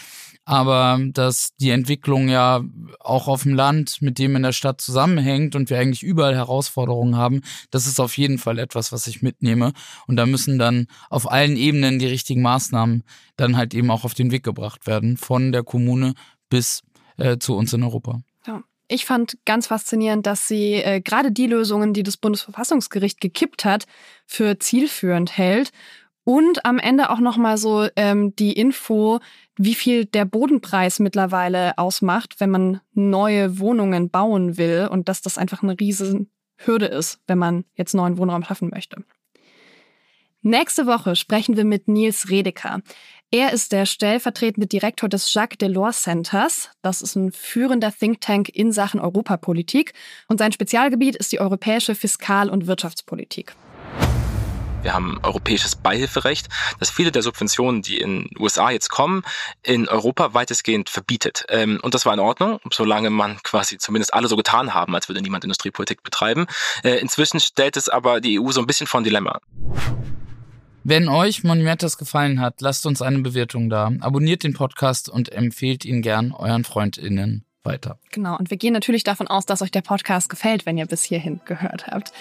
aber 0.44 0.98
dass 1.12 1.54
die 1.60 1.70
Entwicklung 1.70 2.28
ja 2.28 2.62
auch 2.98 3.28
auf 3.28 3.42
dem 3.42 3.54
Land 3.54 4.00
mit 4.00 4.18
dem 4.18 4.36
in 4.36 4.42
der 4.42 4.52
Stadt 4.52 4.80
zusammenhängt 4.80 5.54
und 5.54 5.68
wir 5.68 5.78
eigentlich 5.78 6.02
überall 6.02 6.34
Herausforderungen 6.34 7.16
haben, 7.16 7.42
das 7.70 7.86
ist 7.86 8.00
auf 8.00 8.16
jeden 8.16 8.38
Fall 8.38 8.58
etwas, 8.58 8.90
was 8.92 9.06
ich 9.06 9.22
mitnehme. 9.22 9.72
Und 10.06 10.16
da 10.16 10.24
müssen 10.24 10.58
dann 10.58 10.86
auf 11.08 11.30
allen 11.30 11.56
Ebenen 11.56 11.98
die 11.98 12.06
richtigen 12.06 12.42
Maßnahmen 12.42 13.04
dann 13.36 13.56
halt 13.56 13.74
eben 13.74 13.90
auch 13.90 14.04
auf 14.04 14.14
den 14.14 14.30
Weg 14.30 14.42
gebracht 14.42 14.86
werden, 14.86 15.16
von 15.16 15.52
der 15.52 15.62
Kommune 15.62 16.14
bis 16.48 16.82
äh, 17.20 17.38
zu 17.38 17.56
uns 17.56 17.72
in 17.72 17.82
Europa. 17.82 18.20
Ja. 18.46 18.62
Ich 18.88 19.04
fand 19.04 19.38
ganz 19.44 19.68
faszinierend, 19.68 20.26
dass 20.26 20.48
sie 20.48 20.74
äh, 20.74 21.00
gerade 21.00 21.30
die 21.30 21.46
Lösungen, 21.46 21.94
die 21.94 22.02
das 22.02 22.16
Bundesverfassungsgericht 22.16 23.20
gekippt 23.20 23.64
hat, 23.64 23.86
für 24.26 24.58
zielführend 24.58 25.36
hält. 25.36 25.70
Und 26.24 26.64
am 26.64 26.78
Ende 26.78 27.10
auch 27.10 27.20
nochmal 27.20 27.56
so 27.56 27.86
ähm, 27.96 28.34
die 28.36 28.52
Info, 28.52 29.20
wie 29.56 29.74
viel 29.74 30.04
der 30.04 30.24
Bodenpreis 30.24 30.98
mittlerweile 30.98 31.78
ausmacht, 31.78 32.40
wenn 32.40 32.50
man 32.50 32.80
neue 32.92 33.58
Wohnungen 33.58 34.10
bauen 34.10 34.58
will 34.58 34.88
und 34.90 35.08
dass 35.08 35.22
das 35.22 35.38
einfach 35.38 35.62
eine 35.62 35.78
riesen 35.78 36.30
Hürde 36.56 36.86
ist, 36.86 37.20
wenn 37.26 37.38
man 37.38 37.64
jetzt 37.74 37.94
neuen 37.94 38.18
Wohnraum 38.18 38.44
schaffen 38.44 38.70
möchte. 38.70 39.04
Nächste 40.42 40.86
Woche 40.86 41.16
sprechen 41.16 41.56
wir 41.56 41.64
mit 41.64 41.86
Nils 41.86 42.30
Redeker. 42.30 42.80
Er 43.32 43.52
ist 43.52 43.70
der 43.70 43.86
stellvertretende 43.86 44.66
Direktor 44.66 45.08
des 45.08 45.32
Jacques 45.32 45.56
Delors 45.58 46.02
Centers. 46.02 46.68
Das 46.82 47.00
ist 47.00 47.14
ein 47.14 47.30
führender 47.30 47.92
Think 47.96 48.20
Tank 48.20 48.48
in 48.48 48.72
Sachen 48.72 48.98
Europapolitik. 48.98 49.92
Und 50.26 50.38
sein 50.38 50.50
Spezialgebiet 50.50 51.14
ist 51.14 51.30
die 51.30 51.38
europäische 51.38 51.94
Fiskal- 51.94 52.50
und 52.50 52.66
Wirtschaftspolitik. 52.66 53.54
Wir 54.82 54.94
haben 54.94 55.20
europäisches 55.22 55.76
Beihilferecht, 55.76 56.48
das 56.80 56.90
viele 56.90 57.12
der 57.12 57.22
Subventionen, 57.22 57.82
die 57.82 57.98
in 57.98 58.24
den 58.24 58.30
USA 58.36 58.70
jetzt 58.70 58.88
kommen, 58.88 59.22
in 59.62 59.88
Europa 59.88 60.34
weitestgehend 60.34 60.90
verbietet. 60.90 61.44
Ähm, 61.50 61.78
und 61.82 61.94
das 61.94 62.06
war 62.06 62.14
in 62.14 62.20
Ordnung, 62.20 62.58
solange 62.72 63.10
man 63.10 63.40
quasi 63.44 63.78
zumindest 63.78 64.12
alle 64.12 64.26
so 64.26 64.34
getan 64.34 64.74
haben, 64.74 64.92
als 64.96 65.08
würde 65.08 65.22
niemand 65.22 65.44
Industriepolitik 65.44 66.02
betreiben. 66.02 66.46
Äh, 66.82 66.96
inzwischen 66.96 67.38
stellt 67.38 67.76
es 67.76 67.88
aber 67.88 68.20
die 68.20 68.40
EU 68.40 68.50
so 68.50 68.60
ein 68.60 68.66
bisschen 68.66 68.88
vor 68.88 69.00
ein 69.00 69.04
Dilemma. 69.04 69.38
Wenn 70.82 71.08
euch 71.08 71.44
Monumentas 71.44 71.98
gefallen 71.98 72.40
hat, 72.40 72.60
lasst 72.60 72.86
uns 72.86 73.02
eine 73.02 73.18
Bewertung 73.18 73.68
da. 73.68 73.92
Abonniert 74.00 74.44
den 74.44 74.54
Podcast 74.54 75.10
und 75.10 75.30
empfehlt 75.30 75.84
ihn 75.84 76.00
gern 76.00 76.32
euren 76.32 76.64
FreundInnen 76.64 77.44
weiter. 77.62 77.98
Genau, 78.10 78.38
und 78.38 78.50
wir 78.50 78.56
gehen 78.56 78.72
natürlich 78.72 79.04
davon 79.04 79.26
aus, 79.26 79.44
dass 79.44 79.60
euch 79.60 79.70
der 79.70 79.82
Podcast 79.82 80.30
gefällt, 80.30 80.64
wenn 80.64 80.78
ihr 80.78 80.86
bis 80.86 81.02
hierhin 81.02 81.40
gehört 81.44 81.86
habt. 81.88 82.12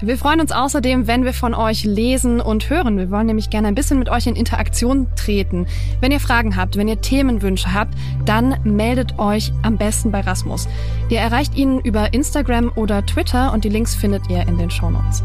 Wir 0.00 0.16
freuen 0.16 0.40
uns 0.40 0.50
außerdem, 0.50 1.06
wenn 1.06 1.24
wir 1.24 1.34
von 1.34 1.52
euch 1.52 1.84
lesen 1.84 2.40
und 2.40 2.70
hören. 2.70 2.96
Wir 2.96 3.10
wollen 3.10 3.26
nämlich 3.26 3.50
gerne 3.50 3.68
ein 3.68 3.74
bisschen 3.74 3.98
mit 3.98 4.08
euch 4.08 4.26
in 4.26 4.34
Interaktion 4.34 5.08
treten. 5.14 5.66
Wenn 6.00 6.10
ihr 6.10 6.20
Fragen 6.20 6.56
habt, 6.56 6.78
wenn 6.78 6.88
ihr 6.88 7.02
Themenwünsche 7.02 7.74
habt, 7.74 7.92
dann 8.24 8.56
meldet 8.64 9.18
euch 9.18 9.52
am 9.62 9.76
besten 9.76 10.10
bei 10.10 10.20
Rasmus. 10.20 10.68
Ihr 11.10 11.18
erreicht 11.18 11.54
ihn 11.54 11.80
über 11.80 12.14
Instagram 12.14 12.72
oder 12.76 13.04
Twitter 13.04 13.52
und 13.52 13.64
die 13.64 13.68
Links 13.68 13.94
findet 13.94 14.30
ihr 14.30 14.48
in 14.48 14.56
den 14.56 14.70
Shownotes. 14.70 15.22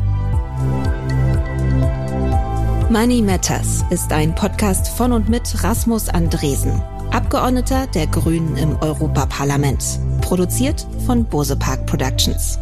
Money 2.89 3.23
Matters 3.23 3.83
ist 3.89 4.13
ein 4.13 4.35
Podcast 4.35 4.87
von 4.89 5.11
und 5.11 5.27
mit 5.27 5.63
Rasmus 5.63 6.07
Andresen, 6.07 6.83
Abgeordneter 7.11 7.87
der 7.87 8.05
Grünen 8.05 8.55
im 8.57 8.77
Europaparlament. 8.79 9.83
Produziert 10.21 10.85
von 11.07 11.25
Bose 11.25 11.55
Park 11.55 11.87
Productions. 11.87 12.59